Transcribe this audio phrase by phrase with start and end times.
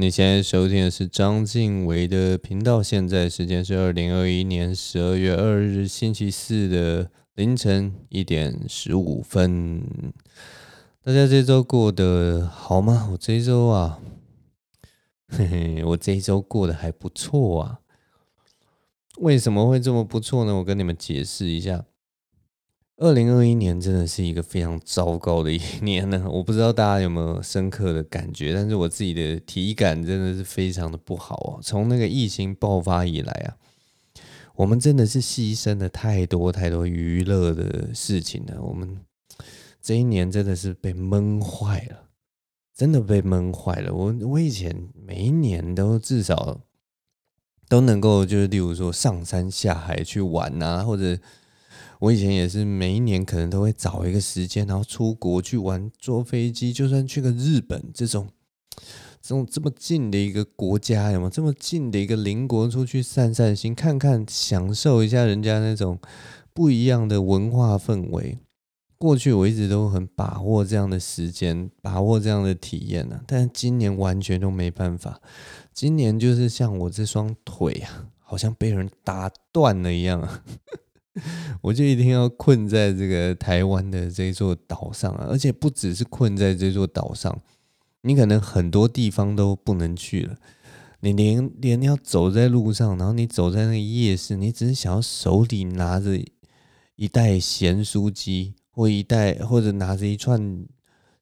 [0.00, 2.80] 你现在收听的是张晋唯的频道。
[2.80, 9.82] 现在时间是二零二一年十二月二日星期四的凌晨一点十五分。
[11.02, 13.08] 大家这周过得好吗？
[13.10, 13.98] 我这周啊，
[15.30, 17.80] 嘿嘿，我这周过得还不错啊。
[19.16, 20.54] 为什么会这么不错呢？
[20.54, 21.84] 我跟你们解释一下。
[23.00, 31.60] 二零二一年真的是一个非常糟糕的一年呢， 我不知道大家有没有深刻的感觉，但是我自己的体感真的是非常的不好哦。
[31.62, 33.56] 从那个疫情爆发以来啊，
[34.56, 38.60] 我们真的是牺牲了太多太多娱乐的事情了。
[38.60, 38.98] 我们
[39.80, 42.08] 这一年真的是被闷坏了，
[42.74, 43.94] 真的被闷坏了。
[43.94, 46.62] 我我以前每一年都至少
[47.68, 51.16] 都能够，就是例如说上山下海去玩啊，或者。
[52.00, 58.28] 我以前也是每一年可能都会找一个时间，然后出国去玩，坐飞机，就算去个日本这种，
[59.20, 65.98] 这种这么近的一个国家，有没有这么近的一个邻国，出去散散心，看看，享受一下人家那种
[66.52, 68.38] 不一样的文化氛围。
[68.96, 75.20] 过去我一直都很把握这样的时间，把握这样的体验呢，但今年完全都没办法。
[75.72, 80.42] 今年就是像我这双腿啊，好像被人打断了一样啊。
[81.62, 87.40] 我就一定要困在这个台湾的这座岛上啊，而且不只是困在这座岛上，
[88.02, 90.36] 你可能很多地方都不能去了。
[91.00, 96.20] 你连连要走在路上，然后你走在那个夜市，你只是想要手里拿着
[96.96, 100.66] 一袋咸酥鸡，或一袋或者拿着一串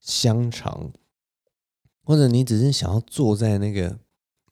[0.00, 0.92] 香肠，
[2.02, 3.98] 或者你只是想要坐在那个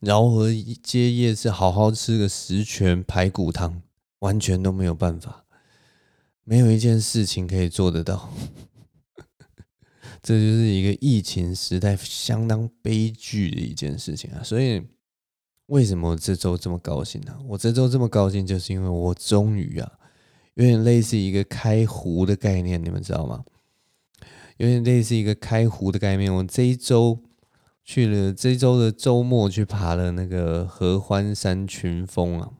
[0.01, 0.51] 饶河
[0.83, 3.81] 街夜市好好吃个十全排骨汤。
[4.21, 5.45] 完全都没有办法，
[6.45, 8.31] 没有一件事情可以做得到，
[10.23, 14.43] 这就是一个疫情时代相当悲剧的一件事情啊！
[14.43, 14.83] 所以，
[15.67, 17.39] 为什么这周这么高兴呢？
[17.49, 19.93] 我这周这么高兴，就是因为我终于啊，
[20.55, 23.45] 有点类似一个开壶的概念，你们知道吗？
[24.59, 26.33] 有点类似一个开壶的概念。
[26.33, 27.19] 我这一周
[27.83, 32.53] 去了，这一周的周末去爬了那个合欢山群峰啊。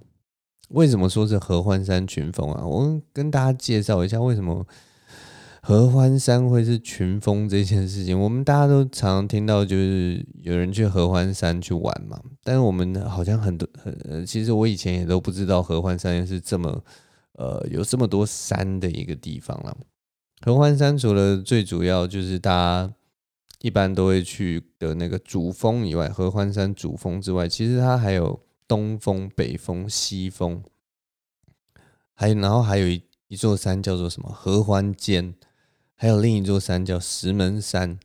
[0.71, 2.67] 为什么说是合欢山群峰啊？
[2.67, 4.67] 我跟大家介绍一下为什么
[5.61, 8.19] 合欢山会是群峰这件事情。
[8.19, 12.19] 我们大家都常常听到，就是有人去合欢山去玩嘛。
[12.43, 16.83] 但是我们好像很多很，其实我以前也都不知道合欢山是这么
[17.35, 19.77] 呃有这么多山的一个地方了。
[20.41, 22.93] 合欢山除了最主要就是大家
[23.61, 28.41] 一般都会去的那个主峰以外，合欢山主峰之外，其实它还有。
[28.67, 30.63] 东风、北风、西风，
[32.15, 35.35] 还有然后还有一一座山叫做什么合欢尖，
[35.95, 37.99] 还有另一座山叫石门山。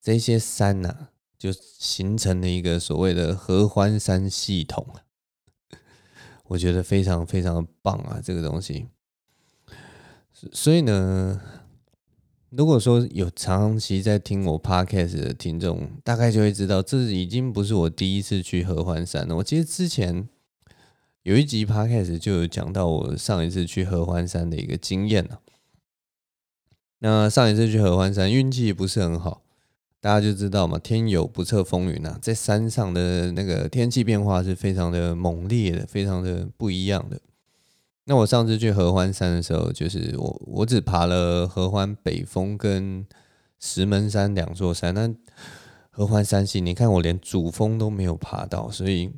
[0.00, 4.86] 这些山呐、就形成了一个所谓的合欢山系统。
[6.48, 8.88] 我觉得非常非常的棒啊，这个东西。
[10.52, 11.40] 所以呢。
[12.56, 19.36] 如果说有长期在听我 podcast 的听众，大概就会知道，这已经不是我第一次去合欢山了。
[19.36, 20.28] 我其实之前
[21.24, 25.40] 有一集 podcast 就有讲到我上一次去合欢山的一个经验了。
[27.00, 29.42] 那上一次去合欢山运气不是很好，
[30.00, 37.20] 大家就知道嘛，天有不测风云呐，在山上的那个天气变化是非常的猛烈的，非常的不一样的。
[38.06, 43.06] 那我上次去合欢山的时候，就是我我只爬了合欢北峰跟
[43.58, 44.94] 石门山两座山。
[44.94, 45.14] 那
[45.90, 49.10] 合欢山系，你看我连主峰都没有爬到，所以，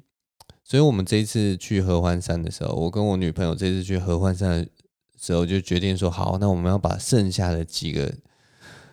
[0.63, 4.69] 所以我们这一次去合欢山的时候，我跟我女朋友这次去合欢山的
[5.19, 8.15] 时候就决定说，好，那我们要把剩下的几个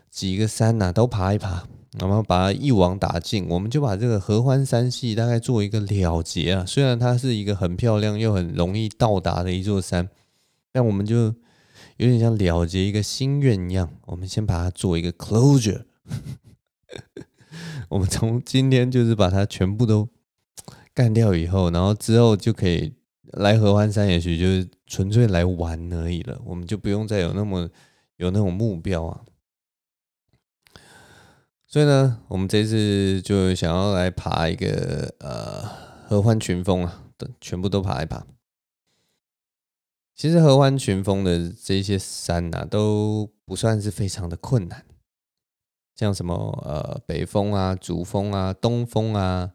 [0.09, 1.67] 几个山呐都爬一爬。
[1.99, 6.65] 然后把它一网打尽，我们就把这个合欢山系大概做一个了结啊。
[6.65, 10.09] 虽然它是一个很漂亮又很容易到达的一座山，
[10.71, 11.15] 但我们就
[11.97, 13.89] 有点像了结一个心愿一样。
[14.05, 15.83] 我们先把它做一个 closure。
[17.89, 20.09] 我们从今天就是把它全部都
[20.95, 22.91] 干掉以后，然后之后就可以
[23.23, 26.41] 来合欢山，也许就是纯粹来玩而已了。
[26.43, 27.69] 我们就不用再有那么
[28.17, 29.21] 有那种目标啊。
[31.73, 35.67] 所以呢，我们这次就想要来爬一个呃
[36.07, 38.27] 合欢群峰啊，等全部都爬一爬。
[40.13, 44.85] 其实合欢群峰的这些山呐、啊，都不算是非常的困难，
[45.95, 49.53] 像什么呃北峰啊、主峰啊、东峰啊，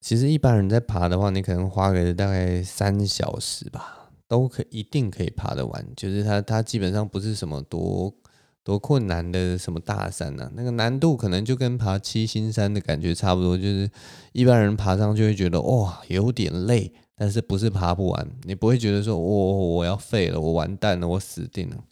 [0.00, 5.86] 其实一般人在爬的话，你可能花个大概三小时吧，都可一定可以爬得完。
[5.94, 8.14] 就是它它基本上不是什么多。
[8.64, 10.52] 多困难的什么大山呢、啊？
[10.54, 13.90] 那个难度可能就跟爬七星山的感觉差不多，就是
[14.32, 21.84] 一般人爬上就会觉得哇有点累，但是不是爬不完，你不会觉得说我我要废了，我完蛋了，我死定了。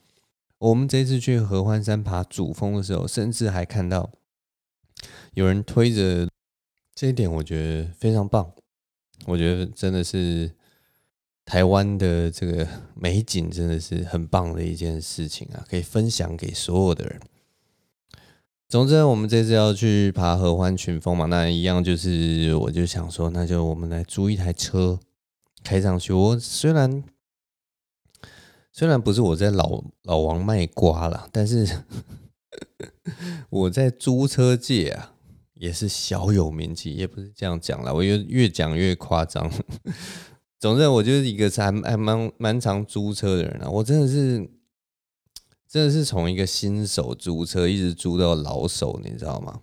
[0.58, 4.10] 我们这次去合欢山爬主峰的时候，甚至还看到
[5.34, 6.28] 有人推着，
[6.94, 8.52] 这一点我觉得非常棒，
[9.26, 10.52] 我觉得真的是。
[11.50, 12.64] 台湾的这个
[12.94, 17.20] 美景真的是很棒的一件事情啊，可以分享给所有的人。
[18.68, 25.00] 总之，我们这次要去爬合欢群峰嘛，那一样就是，我就想说，那就我们来租一台车
[25.64, 26.12] 开上去。
[26.12, 27.02] 我虽然
[28.70, 31.66] 虽然不是我在老老王卖瓜啦，但是
[33.50, 35.14] 我在租车界啊
[35.54, 39.50] 也是小有名气，也不是这样讲啦，我越越讲越夸张。
[40.60, 43.68] 总之，我就是一个还还蛮蛮常租车的人啊。
[43.68, 44.48] 我真的是，
[45.66, 49.62] 真的是从一个新手租车一直租到老手，你知道吗？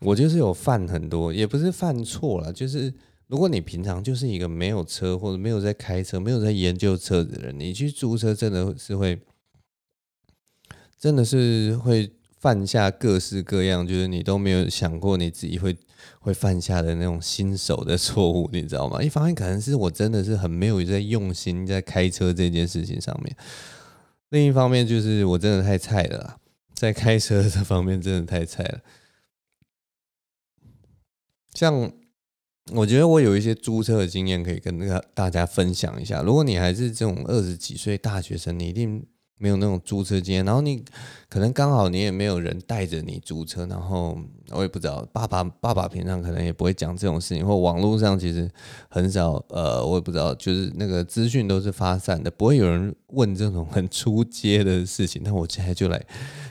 [0.00, 2.92] 我就是有犯很多，也不是犯错了，就是
[3.28, 9.18] 如果你平常就是一个没有车或者没有在开车、没有在研究车子的人，你去租车真的是会，
[10.98, 12.12] 真的是会。
[12.42, 15.76] 犯下各式各样，就是你都没有想过你自己会
[16.20, 19.02] 会犯下的那种新手的错误，你知道吗？
[19.02, 23.36] 一方面可能是我真的是很没有在用心在开车这件事情上面，
[24.30, 26.38] 另一方面就是我真的太菜了，
[26.74, 28.80] 在开车这方面真的太菜了。
[31.54, 31.92] 像
[32.72, 36.22] 我觉得我有一些租车的经验可以跟那个大家分享一下。
[36.22, 39.06] 如果你还是这种二十几岁大学生，你一定。
[39.42, 40.84] 没有那种租车经验，然后你
[41.28, 44.16] 可能刚好你也没有人带着你租车，然后
[44.50, 48.48] 我也不知道，爸爸爸爸平常可能也不会讲这种事情，或网络上其实
[48.88, 55.20] 很少，呃，我也不知道，就是那个资讯都是发散的，不会有人问这种很出街的事情。
[55.24, 56.00] 那我现在就来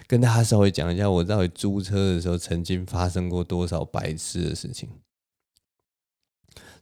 [0.06, 4.90] 跟大家稍微讲一下，我到底租车的时候曾经发生过多少白痴的事情。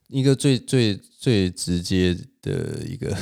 [0.07, 3.15] 一个最最最直接的一个。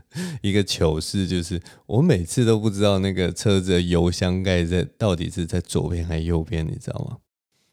[0.42, 7.18] 一个糗事就是，我每次都不知道那个车子的油箱盖在到底是在左边还是右边，你知道吗？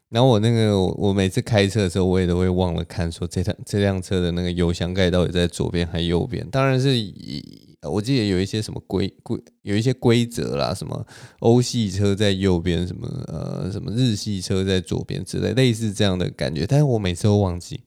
[0.10, 6.48] 然后我那个我每次开车的时候，我也都会忘了看，说这辆这辆车的那个油箱盖到底在左边还是右边。
[6.50, 11.06] 当然是以我记得有一些什么规规有一些规则啦，什么
[11.42, 17.82] 欧系车在右边，什么呃什么日系车在左边之类类似这样的感觉，但是我每次都忘记。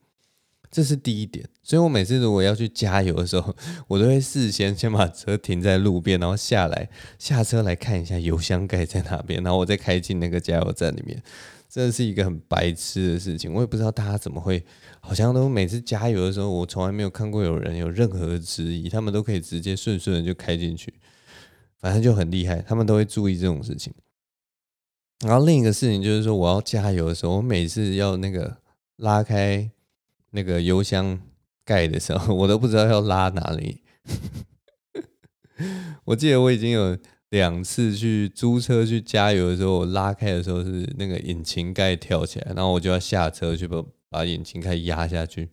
[0.73, 3.55] 这是第一点，所以我每次如果要去加油的时候，
[3.87, 6.89] 我都会事先先把车停在路边，然后下来
[7.19, 11.23] 下车来看一下油箱盖在哪边，然后我再开进那个加油站里面。
[11.69, 14.65] 这是一个很白痴的事情，我也不知道大家怎么会，
[15.01, 20.95] 好像都每次加油的时候，我从来没有看过有人有任何的质疑，他们都可以直接顺顺的就开进去，
[21.81, 23.93] 反正就很厉害，他们都会注意这种事情。
[25.27, 28.57] 然后另一个事情就是说，我要加油的时候，我每次要那个
[28.97, 29.71] 拉开。
[30.33, 31.19] 那个油箱
[31.65, 33.83] 盖的时候， 我都不知道要拉哪里。
[36.05, 36.99] 我记得我已经有
[37.31, 45.51] 两次去租车去加油的时候，我拉开的时候是那个引擎盖跳起来，然后我就要下车去把把引擎盖压下去。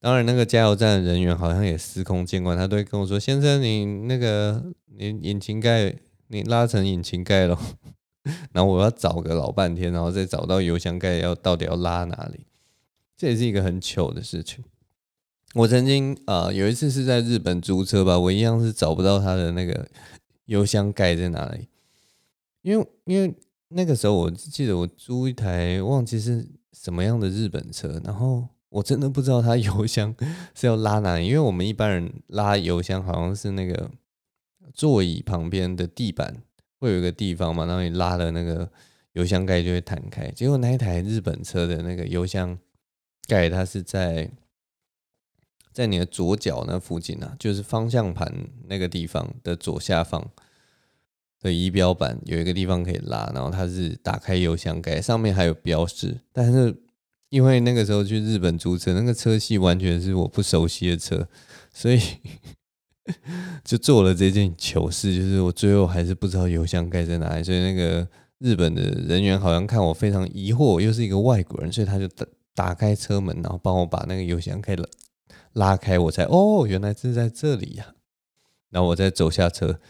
[0.00, 4.64] 当然，那个加油站的人员好像也司空见惯，他都会跟我说：“先生，你那个
[4.96, 5.94] 你引擎盖
[6.28, 7.58] 你拉成引擎盖了。
[8.52, 12.46] ”然后我要找个老半天，然后再找到油箱盖要到底要拉哪里。
[13.20, 14.64] 这也是一个很糗的事情。
[15.52, 19.86] 我曾经啊、有一次是在日本租车吧，我一样是找不到它的那个
[20.46, 21.68] 油箱盖在哪里，
[22.62, 23.34] 因为因为
[23.68, 30.16] 那个时候我记得我租一台忘记是什么样的日本车，然后我真的不知道它 油箱
[30.54, 33.90] 是要拉哪里，因为我们一般人拉油箱好像是那个
[34.72, 36.42] 座椅旁边的地板
[36.78, 38.70] 会有一个地方嘛，然后你拉了那个
[39.12, 42.58] 油箱盖就会弹开，结果那一台日本车的那个油箱。
[43.30, 44.28] 盖它是在
[45.72, 50.28] 在你的左脚那附近啊，就是方向盘那个地方的左下方
[51.40, 56.20] 的仪表板有一个地方可以拉，然后它是打开油箱盖，上面还有标识。
[56.32, 56.76] 但是
[57.28, 61.28] 因为那个时候去日本租车，那个车系完全是我不熟悉的车，
[61.72, 62.00] 所以
[63.64, 67.44] 就做了这件糗事，就是我最后还是不知道油箱盖在哪里。
[67.44, 68.08] 所以那个
[68.38, 72.08] 日本的人员好像看我非常疑惑，又是一个外国人，所以他就。
[72.54, 74.88] 打开车门，然后帮我把那个油箱盖了，
[75.52, 77.94] 拉开，我才哦，原来是在这里呀、啊。
[78.70, 79.80] 然后我再走下车，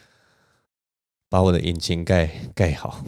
[1.29, 3.05] 把我的引擎盖盖好。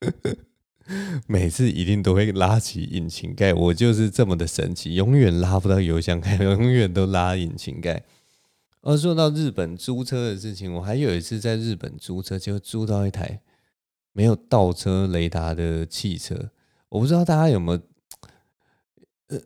[1.26, 8.04] 每次一定都会拉起引擎盖，我就是这么的神奇，永远拉不到油箱盖，永远都拉引擎盖。
[8.80, 13.42] 而说到日本租车的事情，我还有一次在日本租车，就租到一台
[14.12, 16.50] 没有倒车雷达的汽车。
[16.88, 17.80] 我不知道大家有没有，
[19.28, 19.40] 呃，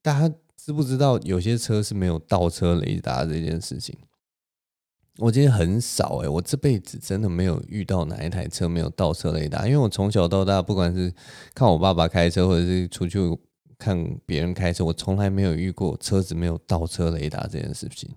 [0.00, 3.96] 大家知不知道有些车是没有倒车雷达这件事情？
[5.18, 11.10] 我觉得很少哎，我这辈子真的没有遇到哪一台车没有倒车雷达，因为我从小到大，不管是
[11.54, 13.18] 看我爸爸开车，或者是出去
[13.78, 18.10] 看别人开车，我从来没有遇过车子没有倒车雷达这件事情。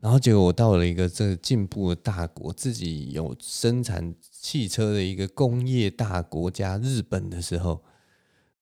[0.00, 7.84] 然后结果我到了一个这个进步的大国，自己有生产汽车的一个工业大国家日本的时候，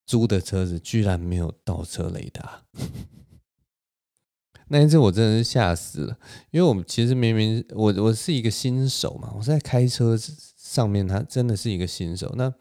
[0.05, 2.61] 租的车子居然没有倒车雷达。
[4.69, 6.19] 那一次我真的是吓死了，
[6.51, 12.31] 因为我们其实明明我我是一个新手嘛，我在开车上面，他真的是一个新手。
[12.37, 12.53] 那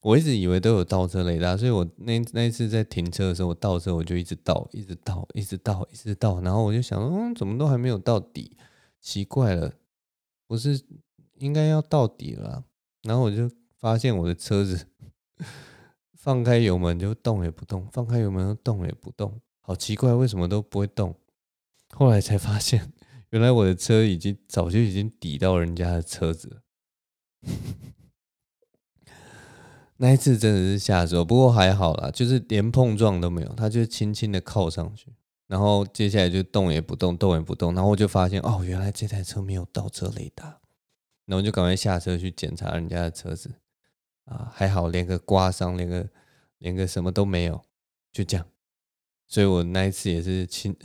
[0.00, 8.56] 我一直以为都有倒车雷达，所以我那那一次在停车的时候，我倒车我就一直倒，一直倒，一直倒，一直倒，然后我就想，嗯，怎么都还没有到底？
[9.00, 9.72] 奇怪了，
[10.48, 10.82] 不是
[11.40, 12.64] 应该要到底了？
[13.02, 14.86] 然后我就发现我的车子
[16.14, 21.14] 放开油门就动也不动，放开油门就动也不动，好奇怪，为什么都不会动？
[21.92, 22.92] 后来才发现，
[23.30, 26.60] 原来我的车已经早就已经抵到人家的车子。
[29.96, 35.12] 那一次真的是吓死我，不过还好啦，就是连碰撞都没有，它就轻轻的靠上去，
[35.46, 40.59] 然后接下来就动也不动，动也不动，然后我就发现哦，原来这台车没有倒车雷达，
[41.30, 43.52] 然后就赶快下车去检查人家的车子，
[44.24, 46.08] 啊，还好连个刮伤，连个
[46.58, 47.62] 连个什么都没有，
[48.12, 48.44] 就这样，
[49.28, 50.76] 所以我那一次也是轻。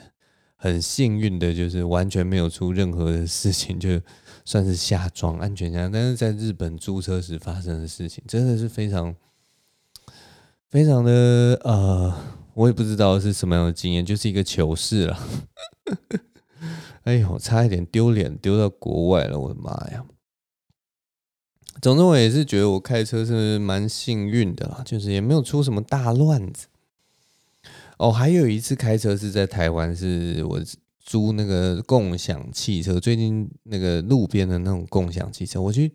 [0.57, 4.01] 很幸运的，就是完全没有出任何的事情，就
[4.45, 5.91] 算是下装安全箱。
[5.91, 9.13] 但是在日本租车时发生的事情，真的是非常
[10.69, 12.15] 非常的呃，
[12.53, 15.19] 我也不知道是什么样的经验，就是一个糗事了。
[17.03, 20.03] 哎呦，差一点丢脸丢到国外了，我的妈呀！
[21.85, 26.65] 总之，我也是觉得我开车是蛮幸运的啦，就是也没有出什么大乱子。
[27.99, 30.59] 哦，还有一次开车是在台湾，是我
[30.99, 32.99] 租那个共享汽车。
[32.99, 35.93] 最近那个路边的那种共享汽车，我去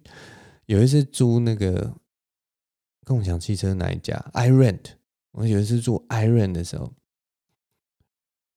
[0.67, 1.93] 有一次租那个
[3.05, 4.93] 共享汽车哪一家？iRent。
[5.33, 6.93] 我有一次租 iRent 的时候，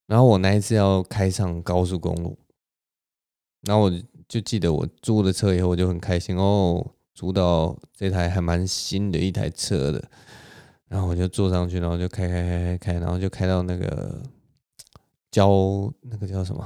[0.05, 2.37] 然后我那一次要开上高速公路，
[3.61, 3.91] 然后我
[4.27, 10.03] 就记得我租了车以后，我就很开心哦，租到这台还蛮新的一台车的。
[10.89, 14.21] 然后我就坐上去，然后就开开开开开，然后就开到那个
[15.31, 16.63] 交那个叫什么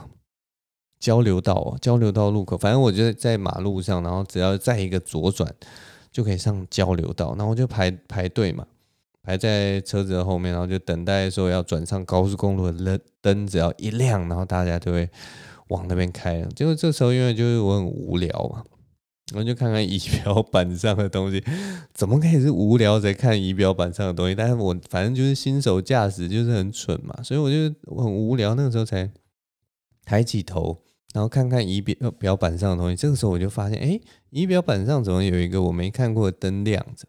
[0.99, 2.57] 交流道啊，交流道路口。
[2.57, 5.53] 反正我就在马路上，然后只要再一个左转
[6.11, 7.35] 就可以上交流道。
[7.37, 8.67] 然后我就排排队嘛，
[9.23, 15.09] 排在车子的后面，然后就等待说要转上高速公路的灯灯只要一亮，然后大家就会
[15.69, 16.41] 往那边开。
[16.53, 18.61] 结果这时候因为就是我很无聊嘛。
[19.33, 21.43] 然后就看看仪表板上的东西，
[21.93, 24.35] 怎么可以是无聊在看仪表板上的东西？
[24.35, 28.55] 但是我反正就是新手驾驶，就是很蠢嘛，所以我就我很无聊。
[28.55, 29.11] 那个时候才
[30.05, 30.81] 抬起头，
[31.13, 32.95] 然后看看仪表表板上的东西。
[32.95, 37.05] 这个时候我就发现，哎，仪表板上怎么有一个我没看过的灯亮着？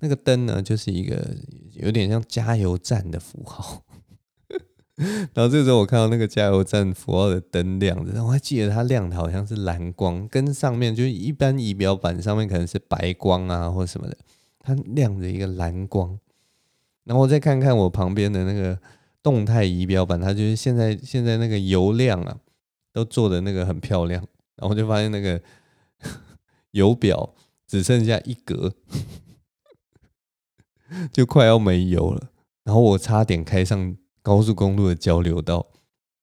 [0.00, 1.36] 那个灯呢，就是一个
[1.74, 3.84] 有点像加油站的符号。
[5.32, 14.16] 然后这时候我看到那个加油站符号的灯亮着，我还记得它亮的好像是蓝光，跟上面就是一般仪表板上面可能是白光啊或什么的，
[14.58, 16.18] 它亮着一个蓝光。
[17.04, 18.78] 然后我再看看我旁边的那个
[19.22, 22.36] 动态仪表板，它就是现在现在那个油量啊
[22.92, 24.22] 都做的那个很漂亮，
[24.56, 25.40] 然后就发现那个
[26.72, 27.34] 油表
[27.66, 28.74] 只剩下一格，
[31.10, 32.28] 就快要没油了，
[32.64, 33.96] 然后我差点开上。
[34.22, 35.66] 高速公路的交流道，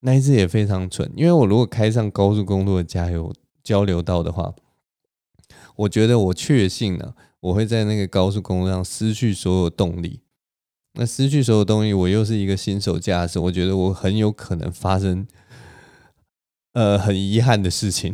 [0.01, 4.53] 那一次也非常蠢，因为我如果开上高速公路的加油交流道的话，
[5.75, 10.21] 我觉得我确信呢，我会在那个高速公路上失去所有动力。
[10.93, 15.27] 那失去所有动力，我又是一个新手驾驶，我觉得我很有可能发生，
[16.73, 18.13] 呃，很遗憾的事情。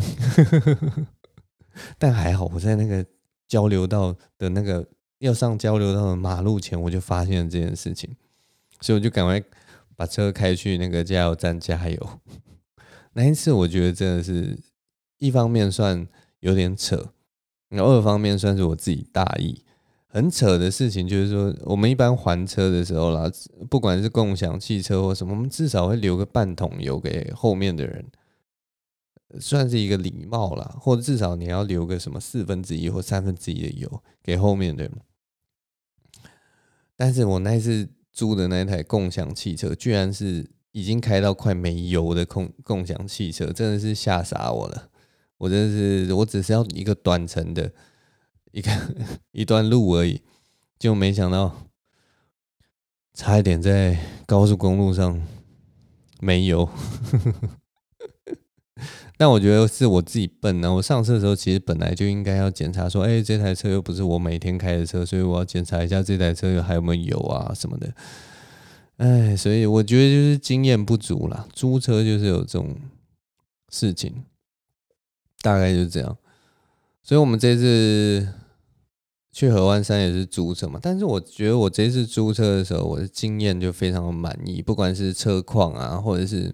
[1.97, 3.05] 但还好，我在那个
[3.47, 4.85] 交流道的那个
[5.19, 8.15] 要上交流道的马路前，我就发现了这件事情，
[8.81, 9.43] 所以我就赶快。
[9.95, 12.19] 把车开去那个加油站加油，
[13.13, 14.59] 那一次我觉得真的是
[15.19, 16.07] 一方面算
[16.39, 17.13] 有点扯，
[17.69, 19.63] 然后二方面算是我自己大意。
[20.07, 23.31] 很扯的事情就是说，我们一般还车的时候啦，
[23.69, 28.05] 不管是共享汽车或什么，我们至少会留个半桶油给后面的人，
[29.39, 34.91] 算是一个礼貌啦，或者至少你要留个什么四分之一或三分之一的油给后面的人。
[36.95, 37.89] 但是我那一次。
[38.13, 44.89] 租的那台共享汽车，居然是已经开到快没油的共共享汽车，真的是吓傻我了。
[45.39, 47.73] 我真的是，我只是要一个短程的
[48.51, 48.71] 一个
[49.33, 50.21] 一段路而已，
[50.77, 51.67] 就没想到
[53.13, 55.21] 差一点在高速公路上
[56.21, 56.69] 没油。
[59.15, 60.73] 但我觉得是我自己笨呢。
[60.73, 67.93] 我上车的时候其实本来就应该要检查说，哎，这台车又不是我每天开的车，所以我要检查一下这台车有还有没有油啊什么的。
[68.97, 71.47] 哎，所以我觉得就是经验不足啦。
[71.53, 72.75] 租车就是有这种
[73.69, 74.23] 事情，
[75.41, 76.17] 大概就是这样。
[77.03, 78.27] 所以我们这次
[79.31, 86.53] 去合欢山也是租车嘛，但是我觉得我这次租车的时候，我的经验就非常满意，不管是车况啊，或者是。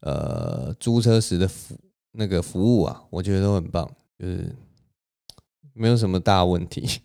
[0.00, 1.76] 呃，租车时的服
[2.12, 4.56] 那个服务啊，我觉得都很棒，就是
[5.74, 7.00] 没有什么大问题，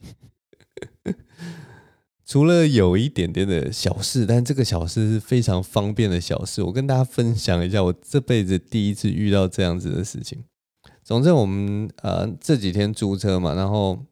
[2.26, 6.64] 除了有一点点的小事，但这个小事是非常方便的小事。
[6.64, 10.44] 我跟大家分享一下，我这辈子第一次遇到这样子的事情。
[11.04, 14.06] 总之，我们呃这几天租车嘛，然后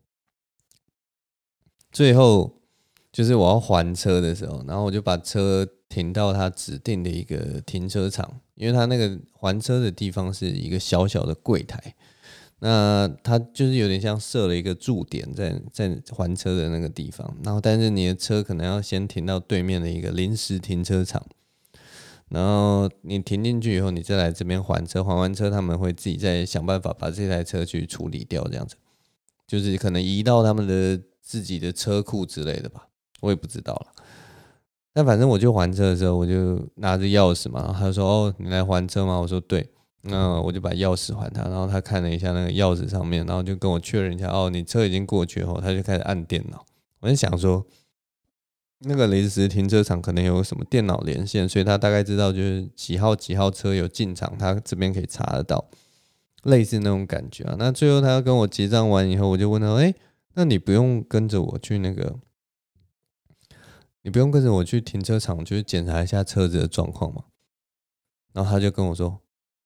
[1.92, 2.62] 最后
[3.12, 8.40] 就是我要还车的时候，然后我就把车停到他指定的一个停车场。
[8.56, 11.96] 因为他那个还车的地方是一个小小的柜台，
[12.60, 21.26] 那他就是有点像设了一个驻点在 在还车的那个地方，然后但是你的车可能要先停到对面的一个临时停车场，
[22.30, 28.76] 然后你停进去以后，你再来这边还车，还完车他们会自己再想办法把这台车去处理掉，这样子，
[29.48, 32.88] 就是可能移到他们的自己的车库之类的吧，
[33.22, 33.93] 我也不知道了。
[34.94, 39.68] 但反正我就还车的时候，我就拿着钥匙嘛，然后他说：“哦，你来还车吗？”我说：“对。”
[40.06, 46.65] 那我就把钥匙还他，然后他看了一下那个钥匙上面，然后就跟我确认一下：“哦，你车已经过去后，他就开始按电脑。”
[47.00, 47.65] 我就想说，
[48.80, 55.65] 那个临时停车场可能有什么电脑连线，所以他大概知道就是几号几号车有进场，他这边可以查得到，
[56.44, 57.56] 类似那种感觉啊。
[57.58, 59.96] 那最后他跟我结账完以后，我就问他：“哎，
[60.34, 62.20] 那你不用跟着我去那个？”
[64.04, 67.24] 你不用跟着我去停车场，去检查一下车子的状况嘛。
[68.34, 69.22] 然后他就跟我说：“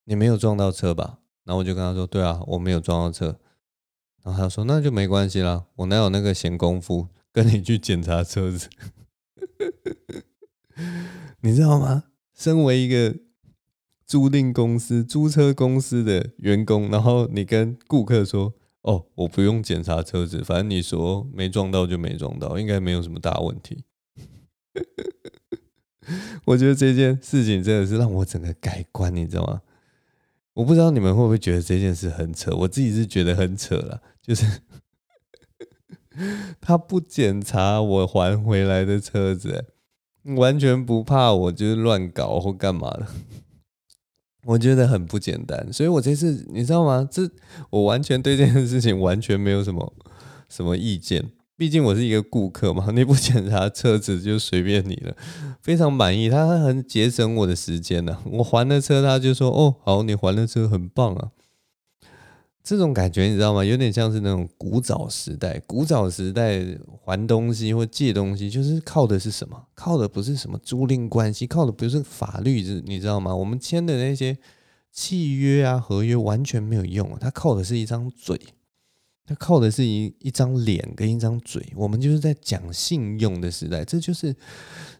[0.05, 3.39] 你没有撞到车吧？”然后我就跟他说：“对啊，我没有撞到车。”
[4.23, 8.69] 然后他说：“那就没关系啦，我哪有那个闲工夫跟你去检查车子？”
[11.41, 12.03] 你知道吗？
[12.35, 13.17] 身为一个
[14.05, 23.85] 租赁公司、租车公司的员工，然后你跟顾客说：“哦，我不用检查车子，反正你说没撞到就没撞到，应该没有什么大问题。”
[26.45, 29.61] 我觉得这件事情真的是让我整个改观，你知道吗？
[30.53, 34.01] 我不知道你们会不会觉得这件事很扯，我自己是觉得很扯了。
[34.21, 34.45] 就是
[36.59, 39.65] 他不检查我还回来的车子，
[40.35, 43.07] 完全不怕我就是乱搞或干嘛的，
[44.45, 45.71] 我觉得很不简单。
[45.71, 47.07] 所以我这次你知道吗？
[47.11, 47.29] 这
[47.69, 49.93] 我完全对这件事情完全没有什么
[50.49, 51.31] 什么意见。
[51.57, 55.17] 毕竟我是一个顾客嘛， 你不检查车子就随便你了，
[55.59, 61.31] 非常满意，他很节省我的时间呢、我还了车，他就说：“哦，好，你还了车，很棒啊。”
[62.63, 63.63] 这种感觉你知道吗？
[63.65, 66.63] 有点像是那种古早时代，古早时代
[67.01, 69.63] 还东西或借东西，就是靠的是什么？
[69.73, 73.33] 靠的不是什么租赁关系，靠的不是法律，是你知道吗？
[73.33, 74.37] 我们签的那些
[74.91, 78.37] 契约啊、合约完全没有用啊，他靠的是一张嘴。
[79.27, 84.33] 他靠的是一一张脸跟一张嘴，我们就是在讲信用的时代，这就是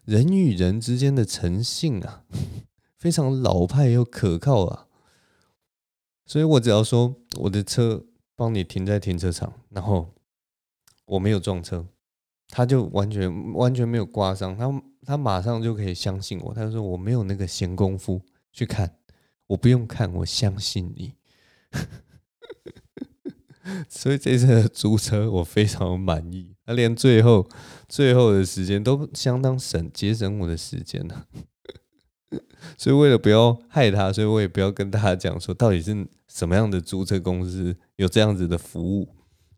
[0.03, 2.25] 人与人之间的诚信啊，
[2.97, 4.87] 非常老派又可靠啊。
[6.25, 10.13] 所以我只要说我的车帮你停在停车场，然后
[11.05, 11.87] 我没有撞车，
[12.49, 16.53] 他就完全完全没有刮伤，他他马上就可以相信我。
[16.53, 18.97] 他就说我没有那个闲工夫去看，
[19.47, 21.13] 我不用看，我相信你。
[23.89, 27.47] 所以这次的租车我非常满意，他连最后
[27.88, 31.23] 最后的时间都相当省，节省我的时间呢。
[32.77, 39.08] 所以为了不要害他，所以我也不要跟大家讲说到底是什么样的租车公司有这样子的服务。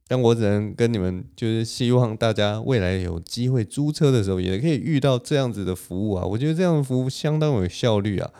[0.07, 6.25] 但我只能跟你们，就是希望大家未来有机会租车的时候，也可以遇到这样子的服务啊。
[6.25, 8.31] 我觉得这样的服务相当有效率啊。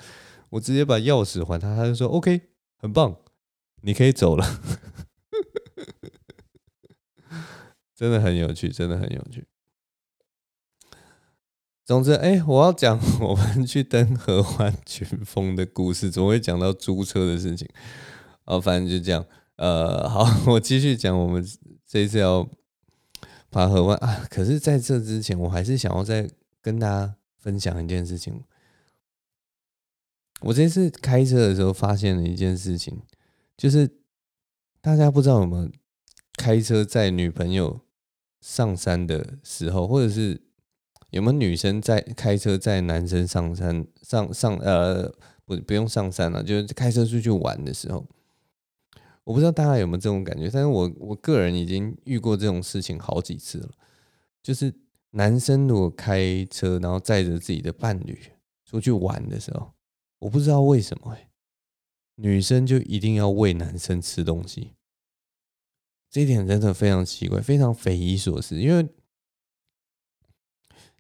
[0.49, 2.41] 我直接把钥匙还他，他就说 OK，
[2.79, 3.15] 很棒，
[3.81, 4.61] 你可以走了。
[7.99, 9.45] 真的很有趣，真的很有趣。
[11.83, 17.67] 总之，哎、我要讲 我们去登合欢群峰的故事，总会讲到租车的事情。
[18.45, 19.25] 哦，反正就这样。
[19.57, 21.45] 呃，好，我继续讲我们
[21.85, 22.49] 这一次要
[23.51, 24.25] 爬合欢啊。
[24.29, 26.29] 可是，在这之前，我还是想要再
[26.61, 28.41] 跟大家分享一件事情。
[30.39, 33.01] 我这次开车的时候发现了一件事情，
[33.57, 33.97] 就是
[34.79, 35.69] 大家不知道有没有
[36.37, 37.81] 开车载女朋友
[38.41, 40.41] 上山的时候，或者是
[41.11, 45.11] 有没有女生在开车载男生上山上上呃
[45.45, 48.05] 不不用上山了，就是开车出去玩的时候，
[49.23, 53.69] 我不知道大家有没有这种感觉，但是我我个人已经遇过这种事情好几次了，
[54.41, 54.73] 就是
[55.11, 58.19] 男生如果开车然后载着自己的伴侣
[58.65, 59.71] 出去玩的时候。
[60.19, 61.29] 我不知道为什么哎，
[62.15, 64.73] 女生就一定要喂男生吃东西，
[66.09, 68.59] 这一点真的非常奇怪，非常匪夷所思。
[68.59, 68.87] 因为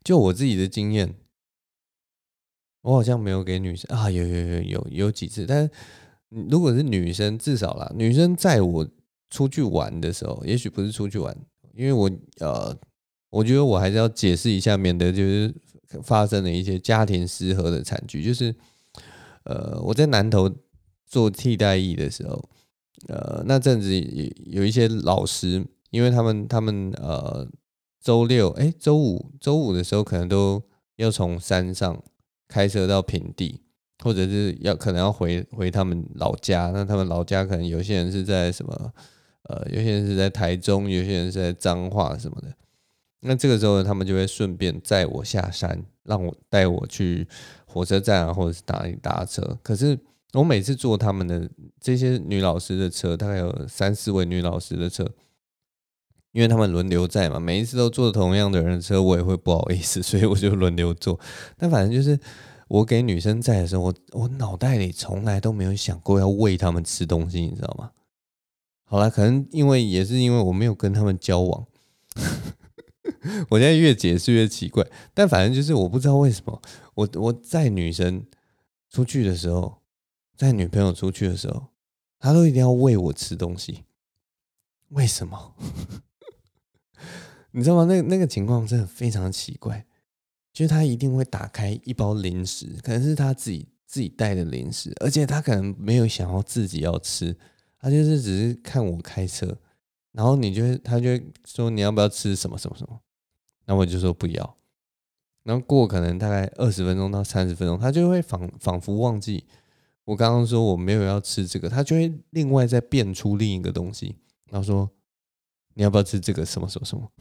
[0.03, 1.15] 就我自己的经验，
[2.81, 5.69] 我好像没有给女生啊，有有有有有几次，但
[6.29, 8.87] 如果是女生，至少啦，女生在我
[9.29, 11.35] 出去玩的时候，也许不是出去玩，
[11.73, 12.77] 因为我呃，
[13.29, 15.53] 我觉得我还是要解释一下，免得就是
[16.03, 18.55] 发生了一些家庭失和的惨剧，就是。
[19.45, 20.53] 呃，我在南投
[21.07, 22.49] 做替代役的时候，
[23.07, 27.47] 呃，那阵子有有一些老师，因为他们他们呃
[28.01, 30.61] 周六哎周五周五的时候，可能都
[30.97, 32.01] 要从山上
[32.47, 33.61] 开车到平地，
[34.03, 36.71] 或者是要可能要回回他们老家。
[36.71, 38.93] 那他们老家可能有些人是在什么
[39.43, 42.53] 呃，有些人是在台中，有些人是在彰化什么的。
[43.21, 47.27] 那这个时候呢，他们就会顺便载我下山，让我带我去
[47.65, 49.57] 火车站啊，或者是哪里搭车。
[49.61, 49.99] 可是
[50.33, 55.09] 我每次坐他们的这些女老师的车，大概有三四位女老师的车，
[56.31, 61.19] 因为他们轮流载嘛，每一次都坐同样的人的车，我也会不好意思， 所以我就轮流坐。
[61.57, 62.19] 但反正就是
[62.67, 67.91] 我给女生载的时候，我我脑袋里从来都没有想过要喂他们吃东西，你知道吗？
[68.83, 71.65] 好了，可能因为也是因为我没有跟他们交往。
[73.49, 76.61] 我现在越解释越奇怪，但反正就是我不知道为什么，
[76.93, 78.23] 我我载女生
[78.89, 79.78] 出去的时候，
[80.39, 81.67] 载女朋友出去的时候，
[82.17, 83.83] 她都一定要喂我吃东西，
[84.91, 85.53] 为什么？
[87.51, 87.83] 你知道吗？
[87.83, 89.85] 那那个情况真的非常奇怪，
[90.53, 97.35] 就是她一定会打开一包零食，可能是她自己自己带的零食，而且她可能没有想要自己要吃，
[97.77, 99.57] 她就是只是看我开车，
[100.13, 103.01] 然后你就他，就说你要不要吃什么什么什么。
[103.65, 104.57] 那我就说不要，
[105.43, 109.45] 然后过可能大概二十分钟到三十分钟，他就会仿仿佛忘记
[110.09, 114.15] 我刚刚说我没有要吃这个，他就会另外再变出另一个东西，
[114.49, 114.89] 然后说
[115.75, 117.11] 你要不要吃这个什么什么什么？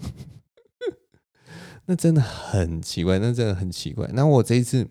[1.84, 4.08] 那真的很奇怪，那真的很奇怪。
[4.14, 4.88] 那我这一次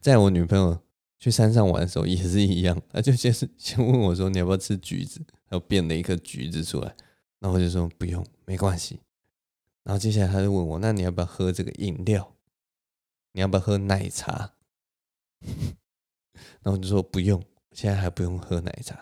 [0.00, 0.80] 在我女朋友
[1.18, 6.94] 去山上玩的时候也是一样，他就先是先问我说你要不要吃橘子，然后变了一颗橘子出来，
[7.40, 9.00] 然后我就说不用，没关系。
[9.82, 12.36] 然后接下来他就问我：“那你要不要喝这个饮料？
[13.32, 14.52] 你要不要喝奶茶？”
[16.62, 17.42] 然后我就说：“不用，
[17.72, 18.98] 现在还不用喝奶茶。”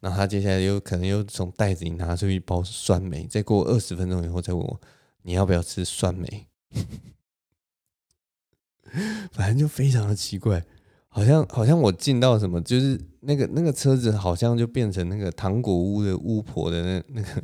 [0.00, 4.80] 然后他接下来又可能又从袋子里拿出一包酸梅，再过二十分钟以后再问我
[5.22, 6.46] ：“你要不要吃酸梅？”
[9.32, 10.62] 反正就非常的奇怪，
[11.08, 17.42] 好像好像我进到什么，就是那个那个车子好像就变成那个糖果屋的巫婆的那那个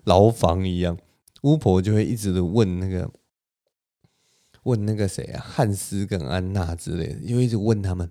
[0.04, 0.98] 牢房一样。
[1.42, 3.08] 巫婆就会一直的问那个，
[4.64, 8.10] 问那个谁啊，汉斯跟安娜之类的，就一直问他们，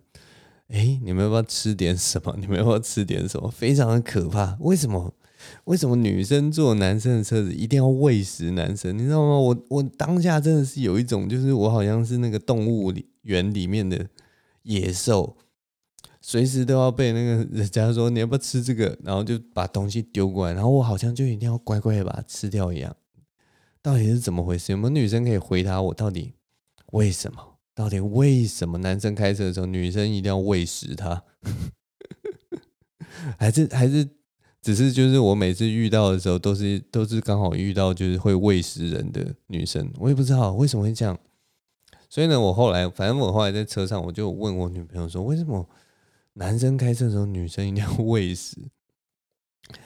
[0.69, 2.35] 哎，你们要不要吃点什么？
[2.41, 3.49] 你们要不要吃点什么？
[3.49, 4.57] 非常的可怕。
[4.59, 5.13] 为什么？
[5.65, 8.97] 为什么女生坐男生的车子一定要喂食男生？
[8.97, 9.37] 你知道吗？
[9.37, 14.09] 我我当下真的是有一种，就是我好像是那个动物园里面的
[14.63, 15.37] 野兽，
[16.19, 22.95] 随时都要被那个人家说你要不要吃这个，然后就把东西丢过来，然后我好像就一定要乖乖的把它吃掉一样。
[23.83, 24.71] 到底是怎么回事？
[24.71, 25.93] 有没有女生可以回答我？
[25.93, 26.33] 到底
[26.93, 27.54] 为什么？
[27.75, 31.21] 到底为什么男生开车的时候，女生一定要喂食他？
[33.37, 34.09] 还是还是
[34.61, 41.19] 只是就是我每次遇到的时候，都是都是刚好遇到就是会喂食人的女生，我也不知道为什么会这样。
[42.09, 45.69] 所以呢，我后来反正我后来在车上，我就问我女朋友说，为什么
[46.33, 48.57] 男生开车的时候，女生一定要喂食？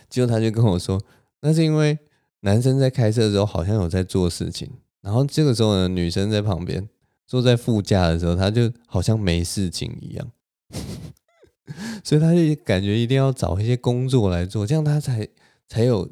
[0.08, 1.02] 结果他就跟我说，
[1.41, 1.97] 那是因为。
[2.41, 4.71] 男生在开车的时候好像有在做事情，
[5.02, 6.88] 然后这个时候呢，女生在旁边
[7.30, 10.32] 坐在副驾的时候，他就好像没事情一样，
[12.04, 15.28] 所以他就感觉一定要找一些工作来做，这样他才
[15.68, 16.10] 才有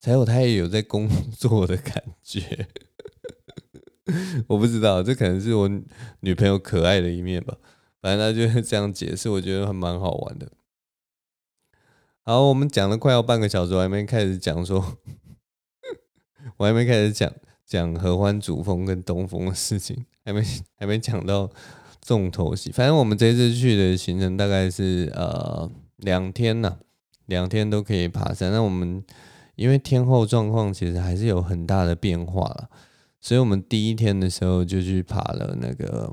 [0.00, 2.66] 才有他也有在工作的感觉。
[4.48, 5.70] 我不知道，这可能是我
[6.18, 7.56] 女朋友可爱的一面吧。
[8.00, 10.50] 反正他就是这样解释，我觉得还蛮好玩的。
[12.22, 14.98] 好，我们讲了快要半个小时，我还没开始讲说。
[16.58, 17.32] 我还没开始讲
[17.66, 20.40] 讲合欢主峰跟东峰的事情，还没
[20.78, 21.50] 还没讲到
[22.00, 22.70] 重头戏。
[22.70, 26.76] 反正我们这次去的行程大概是呃两天呐，
[27.26, 28.52] 两天都可以爬山。
[28.52, 29.02] 那我们
[29.56, 32.70] 因为天候状况其实还是有很大的变化了，
[33.20, 36.12] 所以我们第一天的时候就去爬了那个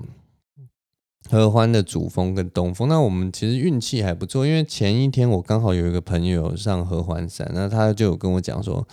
[1.30, 2.90] 合欢的主峰跟东峰。
[2.90, 8.88] 那我们其实运气还不错，因为前一天我刚好有一个朋友上合欢山，那他就有跟我讲说。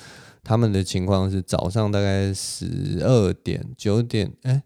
[0.51, 4.65] 他们的情况是早上大概十二点、九点，哎，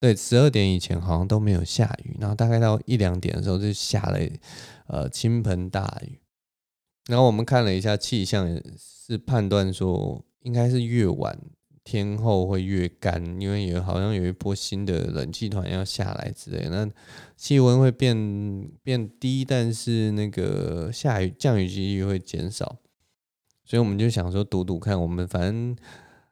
[0.00, 4.18] 对，十二点以前好像都没有下雨，然后大概到一两点的时候就下了
[4.86, 6.18] 呃倾盆大雨。
[7.06, 11.38] 然后我们看了一下气象，是判断说应该是越晚
[11.84, 16.90] 天后会越干，因为有好像有一波新的冷气团要下来之类，那
[17.36, 22.78] 气温会变变低，但是那个下雨降雨几率会减少。
[23.70, 25.76] 所以我们就想说赌赌看，我们反正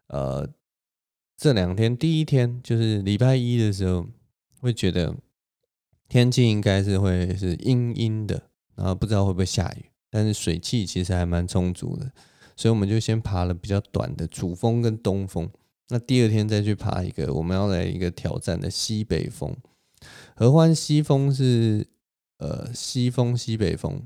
[0.08, 0.44] 呃
[1.36, 4.08] 这两天第一天就是礼拜一的时候，
[4.60, 5.14] 会觉得
[6.08, 12.10] 天气应该是会是阴阴的，然后不知道会不会下雨，但是水汽其实还蛮充足的，
[12.56, 15.48] 所以我们就先爬了比较短的主峰跟东峰，
[15.90, 19.56] 那第二天再去爬一个我们要来一个挑战的西北峰，
[20.34, 21.86] 合欢西峰是
[22.38, 24.02] 呃西峰西北风。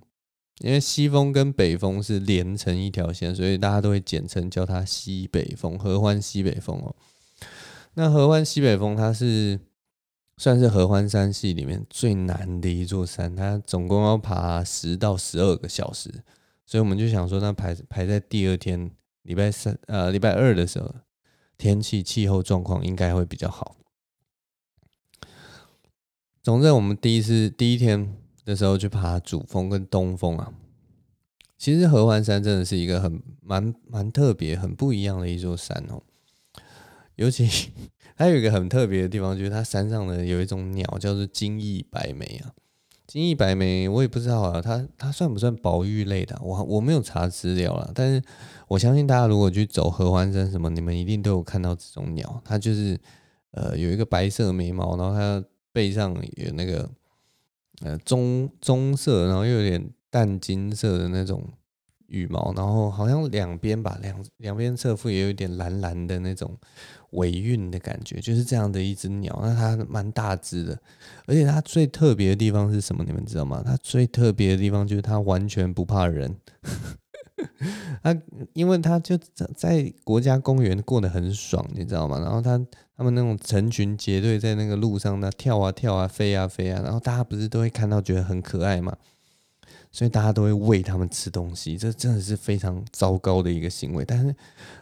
[0.62, 6.94] 因为西峰跟北峰是连成一条线，所以大家都会简称叫它西北风，合欢西北风哦。
[7.94, 9.58] 那合欢西北风它是
[10.36, 16.22] 算是合欢山系里面最难的一座山，它总共要爬十到十二个小时，
[16.64, 18.88] 所以我们就想说，那排排在第二天
[19.22, 20.94] 礼拜三呃礼拜二的时候，
[21.58, 23.74] 天气气候状况应该会比较好。
[26.40, 28.21] 总之，我们第一次第一天。
[28.44, 30.52] 那时候去爬主峰跟东峰啊，
[31.56, 36.02] 其实合欢山真的是一个很蛮蛮特别、很不一样的一座山哦。
[37.14, 37.70] 尤其
[38.18, 42.50] 它有一个很特别的地方，就是它山上的有一种鸟叫做金翼白眉啊。
[43.06, 46.36] 金翼白眉我也不知道啊，它它算不算保育类的？
[46.42, 48.20] 我我没有查资料啦，但是
[48.66, 52.42] 我相信大家如果去走合欢山什么，你们一定都有看到这种鸟。
[52.44, 52.98] 它就是
[53.52, 56.90] 呃有一个白色眉毛，然后它背上有那个。
[57.84, 61.42] 呃，棕棕色，然后又有点淡金色的那种
[62.06, 66.56] 羽毛，然后好像两边吧，两两边侧腹也有一点蓝蓝的那种
[67.10, 69.38] 尾韵的感觉，就是这样的一只鸟。
[69.42, 70.78] 那它蛮大只的，
[71.26, 73.02] 而且它最特别的地方是什么？
[73.04, 73.62] 你们知道吗？
[73.64, 76.36] 它最特别的地方就是它完全不怕人。
[78.02, 78.16] 他
[78.54, 79.18] 因为他就
[79.56, 82.18] 在国家公园过得很爽，你知道吗？
[82.18, 82.64] 然后他。
[82.94, 88.96] 他们那种成群结队在那个路上那跳啊跳啊飞啊飞啊，然后大家不是都会看到觉得很可爱嘛，
[89.90, 94.04] 所以大家都会喂他们吃东西，这真的是非常糟糕的一个行为。
[94.04, 94.32] 但是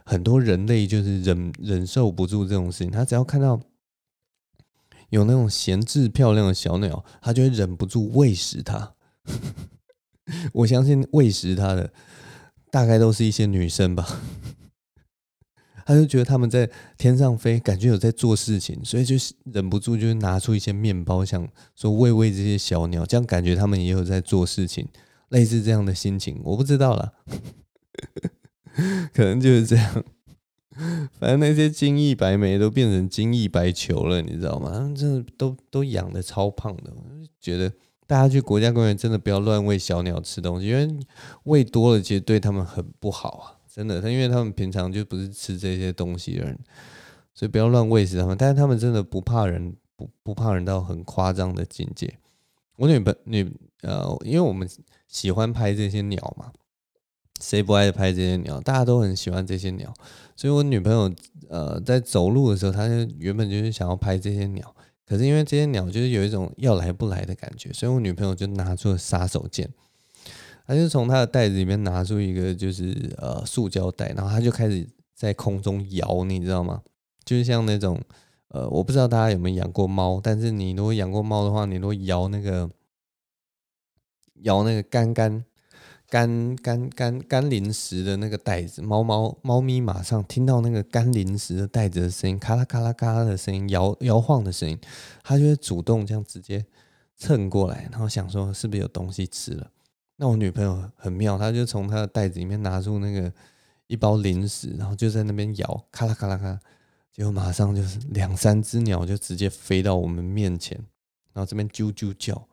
[0.04, 3.58] 很多人类就是忍忍受不住这种事情，他只要看到
[5.08, 8.92] 有那种闲置漂亮的小鸟，他就会忍不住喂食它。
[10.52, 11.90] 我相信喂食它的
[12.70, 14.06] 大概都是一些女生吧。
[15.86, 19.16] 他就觉得他们在天上飞，感觉有在做事情，所以就
[19.52, 24.86] 忍不住就拿出一些面包，想说喂喂这些小鸟，这样感觉他们也有在做事情，
[25.30, 27.12] 类似这样的心情，我不知道啦，
[29.12, 30.04] 可能就是这样。
[31.18, 34.70] 反正那些金翼白眉都变成金翼白球了，你知道吗？
[34.72, 36.92] 他们真的都都养的超胖的，
[37.40, 37.72] 觉得
[38.10, 40.98] 大家去国家公园真的不要乱喂小鸟吃东西，因为
[41.44, 43.44] 喂多了其实对他们很不好啊。
[43.72, 46.58] 真的，他因为他们平常就不是吃这些东西的人，
[47.32, 48.36] 所以不要乱喂食他们。
[48.36, 52.12] 但是他们真的不怕人，不不怕人到很夸张的境界。
[52.78, 53.48] 我女朋女
[53.82, 54.68] 呃，因为我们
[55.06, 56.50] 喜欢拍这些鸟嘛，
[57.40, 58.60] 谁不爱拍这些鸟？
[58.60, 59.94] 大家都很喜欢这些鸟，
[60.34, 61.08] 所以我女朋友
[61.48, 64.74] 呃在走路的时候，她就原本就是想要拍这些鸟，
[65.10, 69.66] 可是因为这些鸟就是有一种要来不来的感觉，所以我女朋友就拿出了杀手锏。
[70.64, 76.82] 她就从她的袋子里面拿出一个，就是呃塑胶袋，然后她就开始在空中摇，你知道吗？
[77.24, 78.00] 就是像那种
[78.50, 82.70] 呃，我不知道大家有没有养过猫，但是你如果养过猫的话，你如果摇那个
[84.42, 85.44] 摇那个杆杆
[86.10, 94.76] 干干干干零食的那个袋子，猫猫猫咪马上听到那个干零食的袋子的声音，咔啦咔啦咔啦的声音，摇摇晃的声音，
[95.22, 96.66] 它就会主动这样直接
[97.16, 99.70] 蹭过来，然后想说是不是有东西吃了。
[100.16, 103.32] 那我女朋友很妙，她就从她的袋子里面拿出那个
[103.86, 106.58] 一包零食，然后就在那边摇，咔啦咔啦咔，
[107.12, 110.76] 结果马上就是两三只鸟就直接飞到我们面前，
[111.32, 112.48] 然后这边啾啾叫，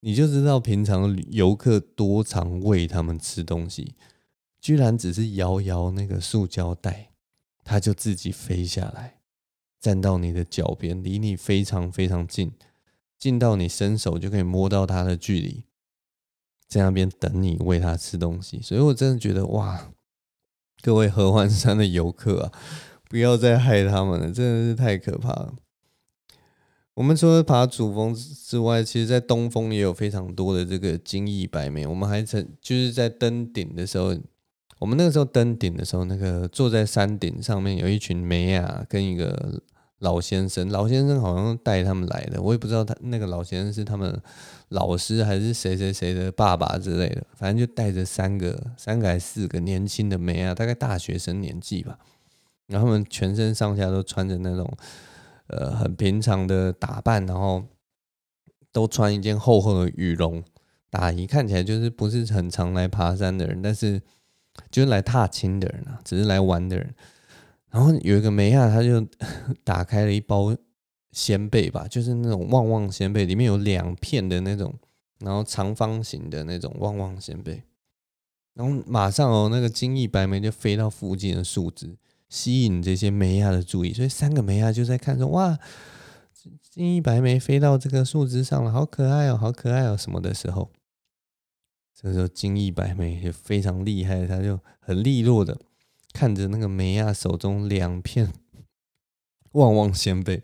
[0.00, 3.94] 你就知道平常游客多常喂他们吃东西，
[4.60, 7.10] 居然只是摇摇那个塑胶袋，
[7.64, 9.18] 它就自己飞下来，
[9.80, 12.52] 站到你的脚边，离你非常非常近，
[13.18, 15.64] 近到你伸手就可以摸到它的距离，
[16.68, 18.60] 在那边等你喂它吃东西。
[18.62, 19.90] 所以我真的觉得哇，
[20.80, 22.52] 各位合欢山的游客啊，
[23.08, 25.54] 不要再害他们了，真的是太可怕了。
[26.98, 31.86] 我们除了爬主峰之外，其实在东峰也有非常多的这个金翼白眉。
[31.86, 34.16] 我们还曾就是在登顶的时候。
[34.80, 39.60] 我们那个时候登顶的时候，那个坐在山顶上面有一群梅啊跟一个
[39.98, 44.20] 老先生，老先生好像带他们来的，我也不知道他那个老先生是他们
[44.68, 51.98] 老师还是谁谁谁的爸爸之类的，反正就带着三个三个还是四个年轻的梅啊，大概大学生年纪吧，
[52.68, 54.72] 然后他们全身上下都穿着那种
[55.48, 57.64] 呃很平常的打扮，然后
[58.72, 60.42] 都穿一件厚厚的羽绒
[60.88, 64.00] 大衣，看起来就是不是很常来爬山的人，但是。
[64.72, 66.92] 就是来踏青的人啊，只是来玩的人。
[67.70, 69.06] 然后有一个梅亚，他就
[69.62, 70.52] 打开了一包
[71.12, 74.74] 仙贝吧，就是那种旺旺仙贝，里面有两片的那种，
[75.20, 77.62] 然后长方形的那种旺旺仙贝。
[78.54, 81.96] 然后马上哦，那个金翼白眉就飞到附近的树枝，
[82.28, 83.92] 吸引这些梅亚的注意。
[83.92, 85.58] 所以三个梅亚就在看说：“哇，
[86.70, 90.70] 金翼白眉飞到这个树枝上了，好可爱哦，好可爱哦，什么的时候。”
[92.00, 95.58] 这时候，金翼白眉也非常厉害，他就很利落的
[96.12, 98.32] 看着那个梅亚手中两片
[99.52, 100.42] 旺旺仙贝。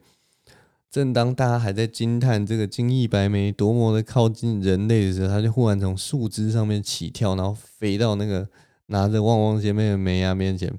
[0.91, 8.49] 正当大家还在惊叹这个金翼白眉多么的靠近人类的时候，他就忽然从树枝上面起跳，然后飞到那个
[8.87, 10.73] 拿着旺旺仙贝的梅亚面前，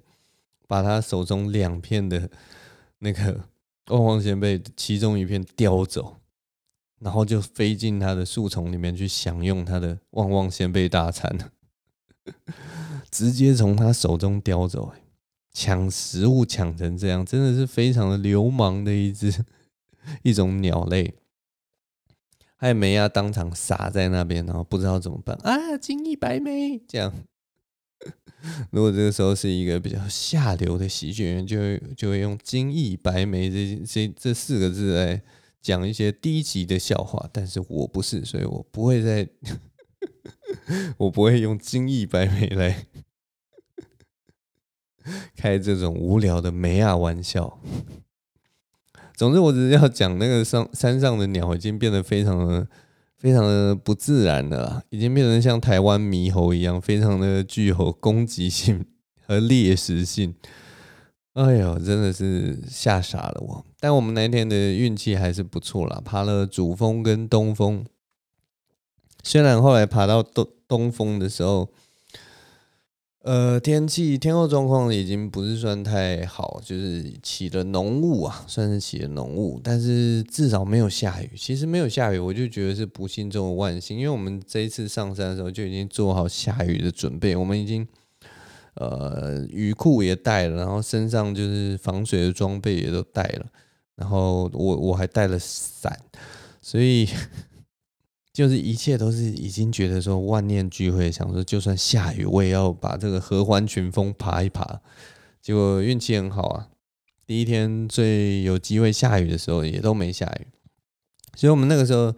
[0.68, 2.30] 把他手中两片的
[3.00, 3.46] 那个
[3.90, 6.18] 旺旺仙贝其中一片叼走。
[7.00, 11.52] 然后就飞进他的树丛里面去享用他的旺旺仙贝大餐，
[13.12, 14.94] 直接从他手中叼走，
[15.52, 19.46] 抢食物抢成这样，真的是非常的流氓的一只
[20.24, 21.14] 一种鸟类。
[22.58, 25.78] 艾梅亚当场傻在那边，然后不知道怎么办啊！
[25.78, 27.14] 金翼白眉这样。
[28.72, 35.22] 如果这个时候是一个比较下流的喜剧人，就会就会用金翼白眉这这这四个字来。
[35.62, 39.28] 讲一些低级的笑话，但是我不是，所以我不会再，
[40.98, 42.86] 我不会用金翼白眉来
[45.36, 47.60] 开这种无聊的梅亚玩笑。
[49.16, 52.68] 总之，我只是要讲那个上山上的鸟已经变得非常的、
[53.18, 58.86] 非常的不自然的啦，已经变成像台湾猕猴一样，非常的具有攻击性
[59.26, 60.36] 和猎食性。
[61.34, 63.66] 哎呦，真的是吓傻了我！
[63.80, 67.86] 但我们那天的运气还是不错啦，爬了主峰跟东峰。
[69.24, 71.70] 虽然后来爬到东东峰的时候，
[73.26, 81.32] 呃，天气天候状况已经不是算太好，就是起了浓雾啊，算是起了浓雾，但是至少没有下雨。
[81.36, 87.88] 其实没有下雨，我就觉得是不幸中的万幸，因为我们这一次上山的时候就已经做好下雨的准备，我们已经。
[88.76, 93.46] 呃，雨裤也带了，然后身上就是防水的装备也都带了，
[93.96, 95.98] 然后我我还带了伞，
[96.62, 97.08] 所以
[98.36, 104.82] 就是一切都是已经觉得说万念俱灰，想说就算下雨我也要把这个合欢群峰爬一爬。
[105.42, 106.68] 结果运气很好啊，
[107.26, 110.48] 第一天最有机会下雨的时候也都没下雨，
[111.34, 112.14] 所以我们那个时候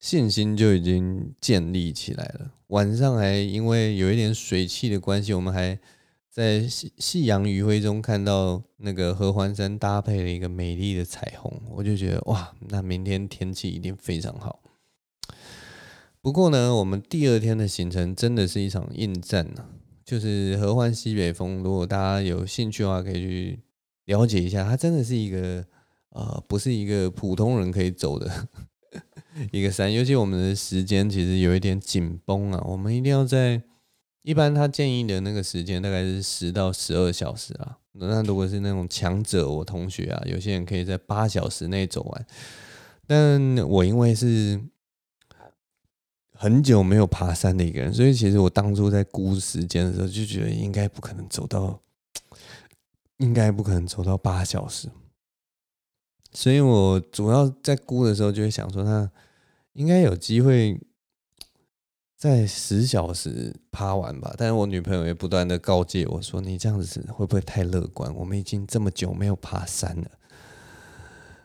[0.00, 2.50] 信心就已经建立起来了。
[2.66, 5.78] 晚上还因为有一点水汽的关系，我们还。
[6.32, 14.60] 在夕夕阳余晖中看到那个合欢山搭配了一个美丽的彩虹，我就觉得哇，那明天天气一定非常好。
[16.22, 19.70] 不过呢，我们第二天的行程真的是一场硬战啊，
[20.04, 21.62] 就是合欢西北风。
[21.62, 23.60] 如果大家有兴趣的话，可以去
[24.04, 25.64] 了解一下，它真的是一个
[26.10, 28.48] 呃，不是一个普通人可以走的
[29.50, 29.92] 一个山。
[29.92, 33.62] 尤其我们的时间其实有一点紧绷啊，我们一定要在。
[34.22, 37.78] 一般他建议的那个时间大概是十到十二小时啊。
[37.92, 42.26] 那如果是那种强者，我同学啊，有些人可以在八小时内走完。
[43.06, 44.60] 但我因为是
[46.40, 51.78] 很久没有爬山的一个人，所以其实我当初在估时间的时候就觉得应该不可能走到，
[53.18, 54.88] 应该不可能走到八小时。
[56.32, 59.10] 所以我主要在估的时候就会想说，那
[59.74, 60.80] 应该有机会。
[62.16, 68.14] 在十小时爬完吧，但是我女朋友也不断的告诫我说：“你这样子会不会太乐观？
[68.14, 70.10] 我们已经这么久没有爬山了，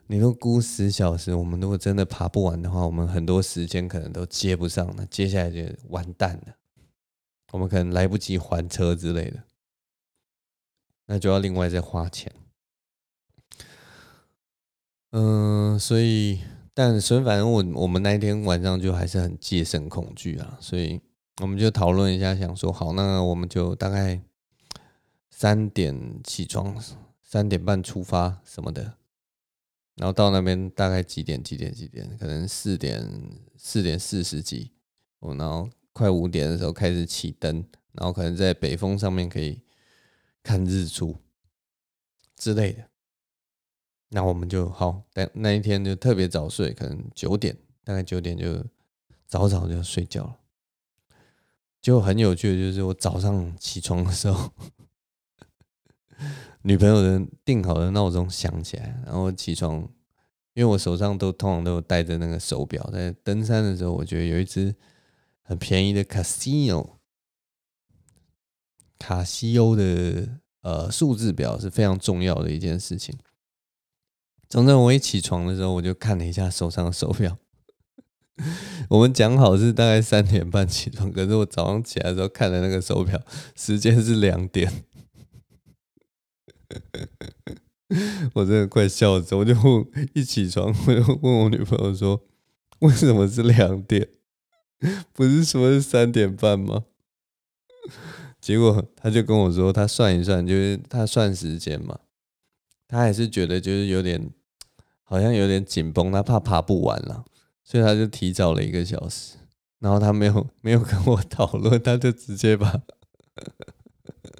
[0.08, 6.56] 你都估十小时，我们如果真的爬不完的话，我们很多时间可能都接不上了，接下来就完蛋了，
[7.52, 9.44] 我们可能来不及还车之类的，
[11.06, 12.32] 那就要另外再花钱。”
[15.12, 16.42] 嗯，所以。
[16.78, 21.00] 但所以反正我我们那一天晚上就还是很戒慎恐惧啊，所以
[21.40, 24.22] 我们就讨论一下，想说好，那我们就大概
[25.30, 26.76] 三点起床，
[27.24, 28.98] 三点半出发什么的，
[29.96, 31.42] 然后到那边大概几点？
[31.42, 31.74] 几点？
[31.74, 32.18] 几点？
[32.18, 33.10] 可能四点
[33.58, 34.72] 四点四十几，
[35.20, 39.62] 哦，然后快五点的时候开始起灯，然后可能在北峰上面可以
[40.44, 41.16] 看日出
[42.36, 42.90] 之类的。
[44.10, 48.64] 那我们就好，但那一天就特别早睡，可能九点，大概九点就
[49.26, 50.40] 早早就睡觉了。
[51.82, 54.52] 就很有趣的就是，我早上起床的时候，
[56.68, 59.88] 女朋友的定好的闹钟响起来，然后起床，
[60.56, 64.74] 因为我手上都通常都有戴着那个手表，在登山的时候，我觉得有一只
[65.44, 66.94] 很便宜的 Casio
[68.98, 73.16] 卡西欧的呃数字表是非常重要的一件事情。
[74.50, 77.38] 总之，我一起床的时候，我就看了一下手上的手表。
[78.90, 83.22] 我们讲好是大概三点半起床，可是我早上起来的时候看了那个手表，
[83.56, 84.84] 时间是两点。
[88.34, 89.36] 我真的快笑死！
[89.36, 89.54] 我就
[90.14, 92.22] 一起床， 我就问我女朋友说
[92.82, 94.08] ：“为什么是两点？
[95.14, 96.86] 不是说是三点半吗？”
[98.42, 102.00] 结果他就跟我说：“他算一算，就是他算时间嘛。”
[102.88, 104.30] 他还是觉得就是有点，
[105.04, 107.26] 好像有点紧绷，他怕爬不完了，
[107.64, 109.38] 所以他就提早了一个小时。
[109.80, 112.82] 然后他没有没有跟我讨论，他就直接把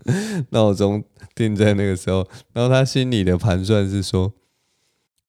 [0.52, 1.04] 闹钟
[1.34, 2.28] 定在那个时候。
[2.54, 4.34] 然后他心里的盘算是说，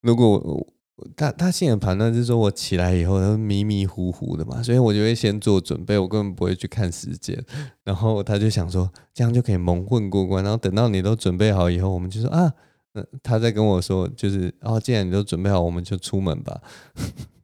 [0.02, 0.66] 如果我
[1.16, 7.44] 他他心里的盘算是说我起来以后，他迷迷糊糊的嘛，所以我就会先做准备，我根本不会去看时间。
[7.84, 10.44] 然后他就想说，这样就可以蒙混过关。
[10.44, 12.52] 然后等到你都准备好以后，我们就说啊。
[13.22, 16.62] 他在跟我说，就是哦，既然你都准备好，我们就出门吧。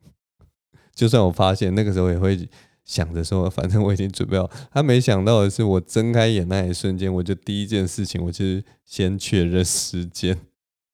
[0.96, 2.48] 就算我发现那个时候也会
[2.84, 4.50] 想着说， 反正我已经准备好。
[4.70, 10.38] 他没想到的是，我睁开眼那一瞬间，我就第一件事情，我就是先确认时间，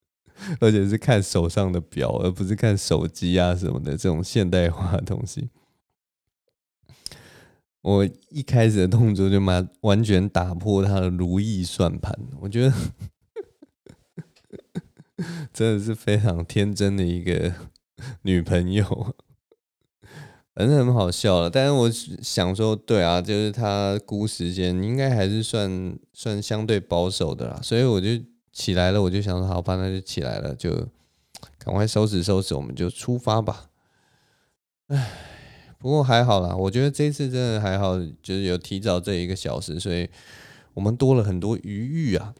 [0.60, 5.50] 而且是看手上的表，而不是看手机啊什么的这种现代化的东西。
[7.80, 12.72] 我一开始的动作就完完全打破他的如意算盘，我觉得。
[15.52, 17.52] 真的是非常天真的一个
[18.22, 19.16] 女朋友，
[20.58, 21.48] 反正很好笑了。
[21.48, 27.60] 但是我想说，对啊，就是他估时间应该还是算算相对保守的啦。
[27.62, 28.08] 所以我就
[28.52, 30.88] 起来了，我就想说，好吧，那就起来了，就
[31.58, 33.70] 赶快收拾收拾，我们就出发吧。
[34.88, 35.12] 唉，
[35.78, 40.10] 不过还好啦，我觉得这次真的还好，就是有提早这一个小时，所以
[40.74, 42.34] 我们多了很多余裕啊。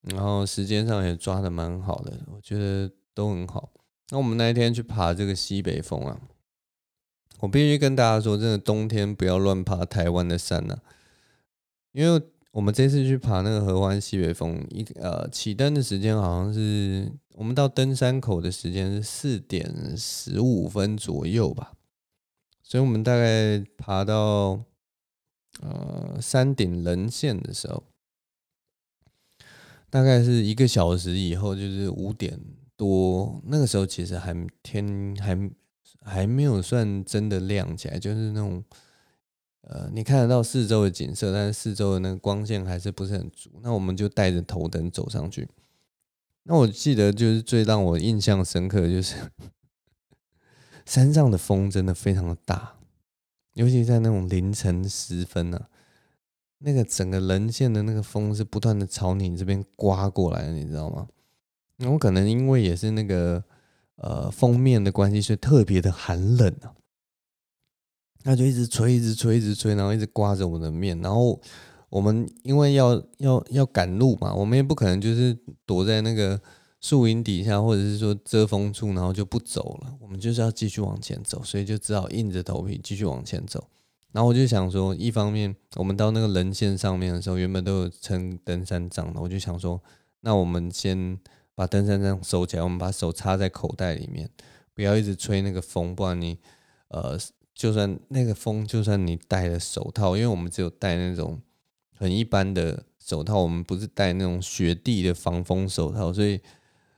[0.00, 3.68] 然后时间上也抓得蛮好的，我觉得都很好。
[4.08, 6.18] 那我们那一天去爬这个西北峰啊，
[7.42, 10.78] 我必须跟大家说，真的冬天不要乱爬台湾的山呐，
[11.90, 12.22] 因为
[12.52, 21.72] 我们这次去爬那个合欢西北峰，一呃起登的时间好像是我们到登山口的时间是四点十五分左右吧，
[22.62, 24.62] 所以我们大概爬到
[25.60, 27.82] 呃山顶棱线的时候。
[29.90, 32.40] 大概是一个小时以后，就是五点
[32.76, 34.32] 多，那个时候其实还
[34.62, 35.36] 天还
[36.04, 38.62] 还没有算真的亮起来，就是那种
[39.62, 43.50] 呃，你看得到四周的景色，但是四周的那个光线还是不是很足。
[43.62, 45.48] 那我们就带着头灯走上去。
[46.44, 49.16] 那我记得就是最让我印象深刻的就是
[50.84, 52.74] 山上的风真的非常的大，
[53.54, 55.68] 尤其在那种凌晨时分呢、啊。
[56.64, 61.08] 那个整个棱线的那个风是不断的朝你这边刮过来，你知道吗？
[61.78, 63.42] 那我可能因为也是那个
[64.02, 66.74] 呃锋面的关系，所以特别的寒冷啊。
[68.24, 71.00] 那就一直吹，一直吹，一直吹，然后一直刮着我们的面。
[71.00, 71.40] 然后
[71.88, 75.36] 我们因为要要要赶路嘛，我们也不可能就是
[75.66, 76.40] 躲在那个
[76.80, 79.94] 树荫底下，或者是说遮风处，然后就不走了。
[80.00, 83.68] 我们就是要继续往前走，所以就只好硬着头皮继续往前走。
[84.12, 89.82] 然后我就想说，一方面我们到那个棱线上面的时候，原本都有撑登山杖的，我就想说，
[90.20, 91.18] 那我们先
[91.54, 94.28] 把登山杖收起来，我们把手插在口袋里面，
[94.74, 96.38] 不要一直吹那个风，不然你
[96.88, 97.18] 呃，
[97.54, 101.40] 就算那个风，就算你戴了手套，因为我们只有戴那种
[101.96, 106.40] 很一般的手套，我们不是戴那种雪地的防风手套，所以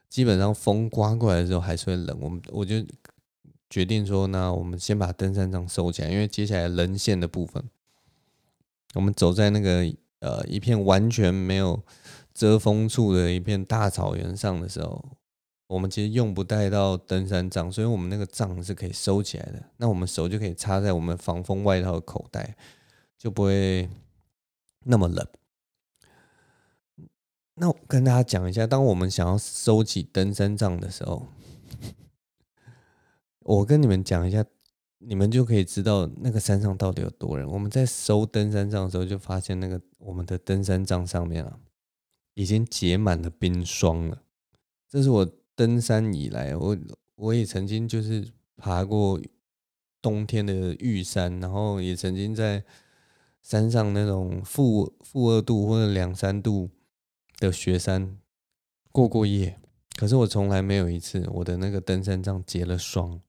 [0.09, 2.19] 基本上风刮过来的时候还是会冷。
[2.21, 2.85] 我们我就。
[3.71, 7.65] 决定说，那我们先把登山杖收起来，因为接下来人线的部分，
[8.95, 11.83] 我们走在那个呃一片完全没有
[12.35, 15.17] 遮风处的一片大草原上的时候，
[15.69, 19.63] 我们其实用不带到登山杖，所以我们那个杖是可以收起来的。
[19.77, 22.57] 那我们手就可以插在我们防风外套的口袋，
[23.17, 23.89] 就不会
[24.81, 25.27] 那么冷。
[27.55, 31.29] 那我跟大家讲一下，当我们想要收起登山杖的时候，
[33.41, 34.45] 我跟你们讲一下，
[34.99, 37.49] 你们就可以知道那个山上到底有多冷。
[37.49, 41.59] 我们在收登山杖的时候，就发现那个我们的登山杖上面啊，
[42.35, 44.23] 已经结满了冰霜了。
[44.89, 45.31] 这是我。
[45.57, 46.77] 登山以来，我
[47.15, 48.27] 我也曾经就是
[48.57, 49.23] 爬过
[50.03, 52.65] 冬天的玉山，然后也曾经在
[53.41, 56.71] 山上那种负负二度或者两三度
[57.39, 58.19] 的雪山
[58.91, 59.61] 过过夜。
[59.95, 63.21] 可是我从来没有一次我的那个登山杖结了霜。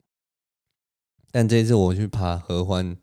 [1.29, 2.97] 但这次我去爬合欢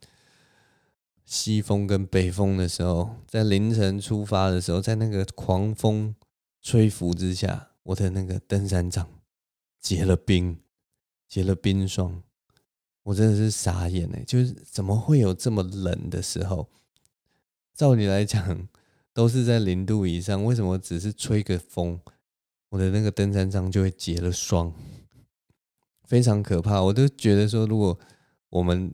[1.33, 6.15] 西风跟北风的时候，在凌晨出发的时候，在那个狂风
[6.61, 7.71] 吹拂之下。
[7.85, 9.09] 我的那个登山杖
[9.81, 10.59] 结了冰，
[11.27, 12.23] 结了冰霜，
[13.03, 14.23] 我真的是傻眼哎！
[14.25, 16.69] 就是怎么会有这么冷的时候？
[17.75, 18.69] 照理来讲
[19.15, 21.99] 都是在零度以上，为什么只是吹个风，
[22.69, 24.73] 我的那个登山杖就会结了霜？
[26.05, 26.83] 非常可怕！
[26.83, 27.99] 我都觉得说，如果
[28.51, 28.93] 我们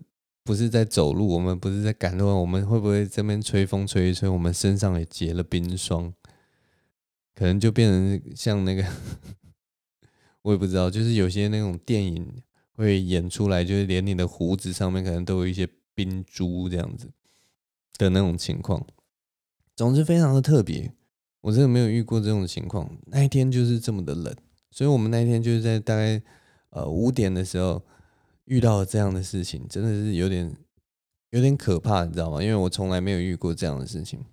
[0.49, 6.11] 不是在走路，我们不是在赶路，我们会不会这边吹风吹一吹，我们身上也结了冰霜？
[7.34, 8.82] 可能就变成像那个，
[10.40, 12.32] 我也不知道，就是有些那种电影
[12.76, 17.11] 会演出来，就是连你的胡子上面可能都有一些冰珠这样子
[17.99, 18.86] 的那种情况。
[19.76, 20.90] 总之非常的特别，
[21.42, 22.90] 我真的没有遇过这种情况。
[23.09, 24.34] 那一天就是这么的冷，
[24.70, 26.22] 所以我们那一天就是在大概
[26.70, 27.84] 呃五点的时候
[28.49, 30.57] 遇到这样的事情，真的是有点
[31.30, 32.42] 有点可怕，你知道吗？
[32.42, 34.24] 因为我从来没有遇过这样的事情。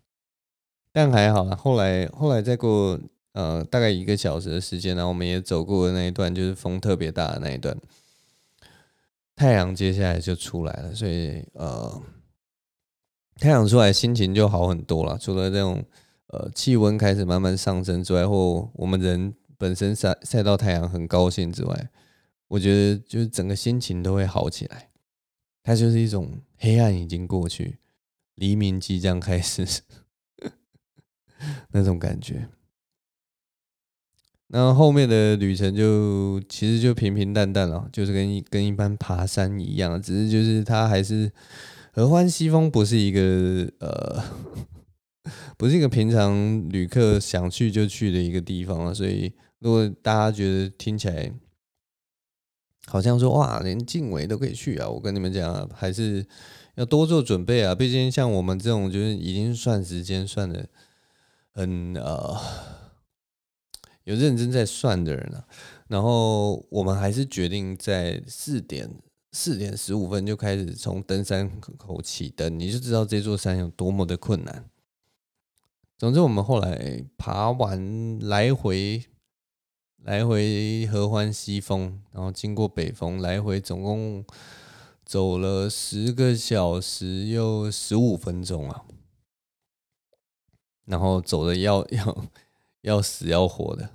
[0.92, 2.98] 但还好，后来后来再过
[3.34, 7.78] 呃大概一个小时的时间，然后我们也走过的那一段，就是风特别大的那一段，
[9.36, 12.02] 太阳接下来就出来了，所以呃
[13.36, 15.18] 太阳出来心情就好很多了。
[15.18, 15.84] 除了这种
[16.28, 21.90] 呃气温开始慢慢上升之外，或我们人本身晒晒到太阳很高兴之外，
[22.48, 24.90] 我觉得就是整个心情都会好起来。
[25.64, 27.80] 它就是一种黑暗已经过去，
[28.36, 29.66] 黎明即将开始。
[31.72, 32.48] 那种感觉，
[34.48, 41.32] 那后面的旅程就其实就平平淡淡了，就是跟跟一般爬山一样，只是就是它还是
[41.92, 44.24] 合欢西峰不是一个呃，
[45.58, 51.32] 不是一个平常旅客想去就去的一个地方了，所以如果大家觉得听起来
[52.88, 56.26] 好像说哇，连静伟都可以去啊，我跟你们讲啊，还是
[56.76, 60.68] 要多做准备啊，毕竟像我们这种就是已经算时间算的。
[61.58, 62.38] 很呃，
[64.04, 65.48] 有认真在算的人啊，
[65.88, 68.94] 然后我们还是决定在四点
[69.32, 74.70] 四点十五分就开始从登山口起登，你就知道这座山有多么的困难。
[75.98, 79.06] 总之，我们后来爬完来回
[80.06, 84.24] 来回合欢西峰，然后经过北峰，来回总共
[85.04, 88.84] 走了十个小时又十五分钟啊。
[90.86, 92.26] 然后走的要 要
[92.82, 93.90] 要死要活的，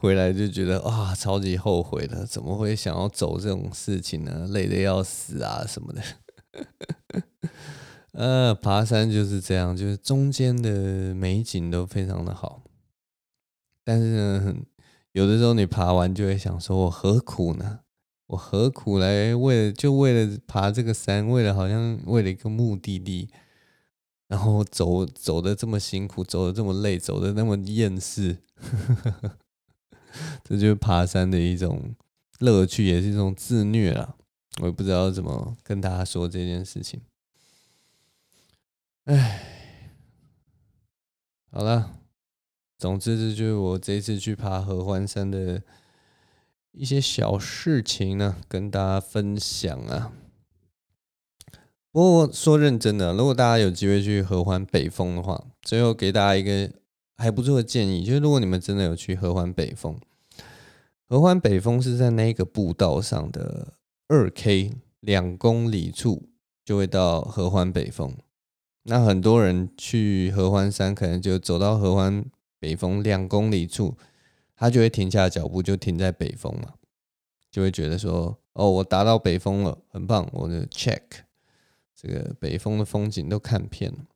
[0.00, 4.48] 回来就觉得哇，超级后悔的，怎么会想要走这种事情呢？
[4.50, 6.02] 累得要死啊什么的。
[8.10, 12.64] 呃，爬山就是这样，就是中间的美景都非常的好，
[13.84, 14.56] 但是呢，
[15.12, 17.80] 有的时候你爬完就会想说，我何苦呢？
[18.26, 23.28] 我何苦来为了就为了爬这个山，为了好像为了一个目的地。
[24.28, 28.44] 然后走走的这么辛苦，走的这么累，走的那么厌世，
[30.44, 31.96] 这就是爬山的一种
[32.38, 34.14] 乐趣，也是一种自虐啊！
[34.60, 37.00] 我也不知道怎么跟大家说这件事情。
[39.06, 39.42] 哎，
[41.50, 41.99] 好了，
[42.80, 45.62] 总之这就是我这次去爬合欢山的
[46.72, 50.10] 一些小事情呢，跟大家分享啊。
[51.92, 56.72] 不过说认真的，如果大家有机会去合欢北峰的话，最后给大家一个
[57.18, 60.00] 还不错的建议，就是如果你们真的有去合欢北峰，
[61.06, 63.74] 合欢北峰是在那个步道上的
[64.08, 66.30] 二 K 两公里处
[66.64, 68.16] 就会到合欢北峰。
[68.84, 72.24] 那很多人去合欢山，可能就走到合欢
[72.60, 73.96] 北峰两公里处，
[74.54, 76.74] 他就会停下脚步，就停在北峰嘛，
[77.50, 81.02] 就会觉得说，哦，我达到北峰了，很棒，我的 check。
[82.02, 84.06] 这个北峰的风景都看遍了，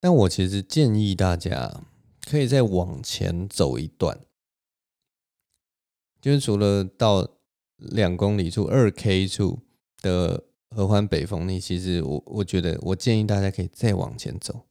[0.00, 1.82] 但我其实建议大家
[2.24, 4.20] 可以再往前走一段，
[6.18, 7.28] 就是除了到
[7.76, 9.60] 两公里处二 K 处
[10.00, 14.67] 的合欢北峰，你其实我我觉得我建议大家可以再往前走，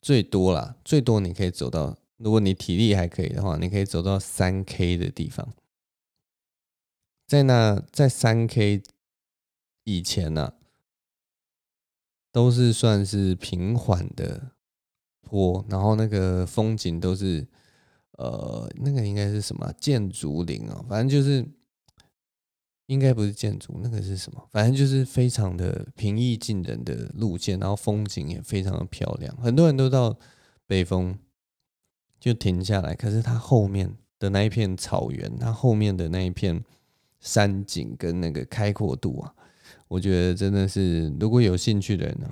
[0.00, 5.54] 最多啦，最多你可以走到，如果你体力还可以的话，你可以走到三 K 的地方，
[7.26, 8.82] 在那在三 K
[9.84, 10.54] 以前呢、啊，
[12.30, 14.52] 都是算是平缓的
[15.22, 17.46] 坡，然后那个风景都是，
[18.12, 21.46] 呃，那个应该是什么箭竹林啊，反正就是。
[22.86, 24.48] 应该不是建筑，那个是什么？
[24.52, 29.36] 反正就是非常的平易近人的路线，然后风景也非常的漂亮。
[29.38, 30.16] 很多人都到
[30.68, 31.18] 北峰
[32.20, 36.62] 就停下来，可是它后面的那一片草原，它后面的那一片
[37.18, 39.34] 山景跟那个开阔度啊，
[39.88, 42.30] 我觉得真的是，如果有兴趣的人呢，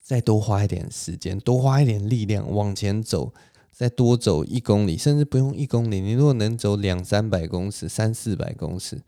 [0.00, 3.34] 再多花一点时间，多花一点力量往前走，
[3.70, 9.02] 再多走一公里，甚至不用一公里，你如果能走两三百公尺、三四百公尺。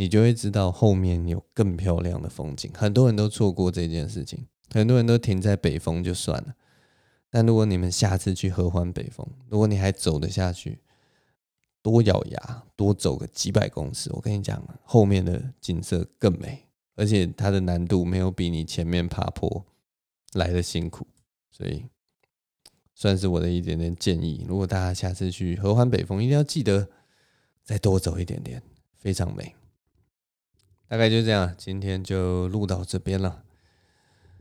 [0.00, 2.72] 你就会知道后面有更漂亮的风景。
[2.74, 6.54] 很多人都错过这件事情，很多人都停在北峰就算了。
[7.28, 10.78] 但如果你们下次去合欢北峰，如果你还走得下去，
[11.82, 16.64] 多咬牙多走个几百公尺，我跟你讲，后面的景色更美，
[16.96, 19.66] 而且它的难度没有比你前面爬坡
[20.32, 21.06] 来得辛苦，
[21.50, 21.84] 所以
[22.94, 24.46] 算是我的一点点建议。
[24.48, 26.88] 如果大家下次去合欢北峰，一定要记得
[27.62, 28.62] 再多走一点点，
[28.96, 29.54] 非常美。
[30.90, 33.44] 大概就这样，今天就录到这边了。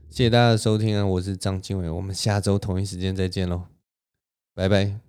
[0.09, 3.67] 谢谢大家的收听啊，我是张经纬，我们下周同一时间再见喽，
[4.55, 5.08] 拜拜。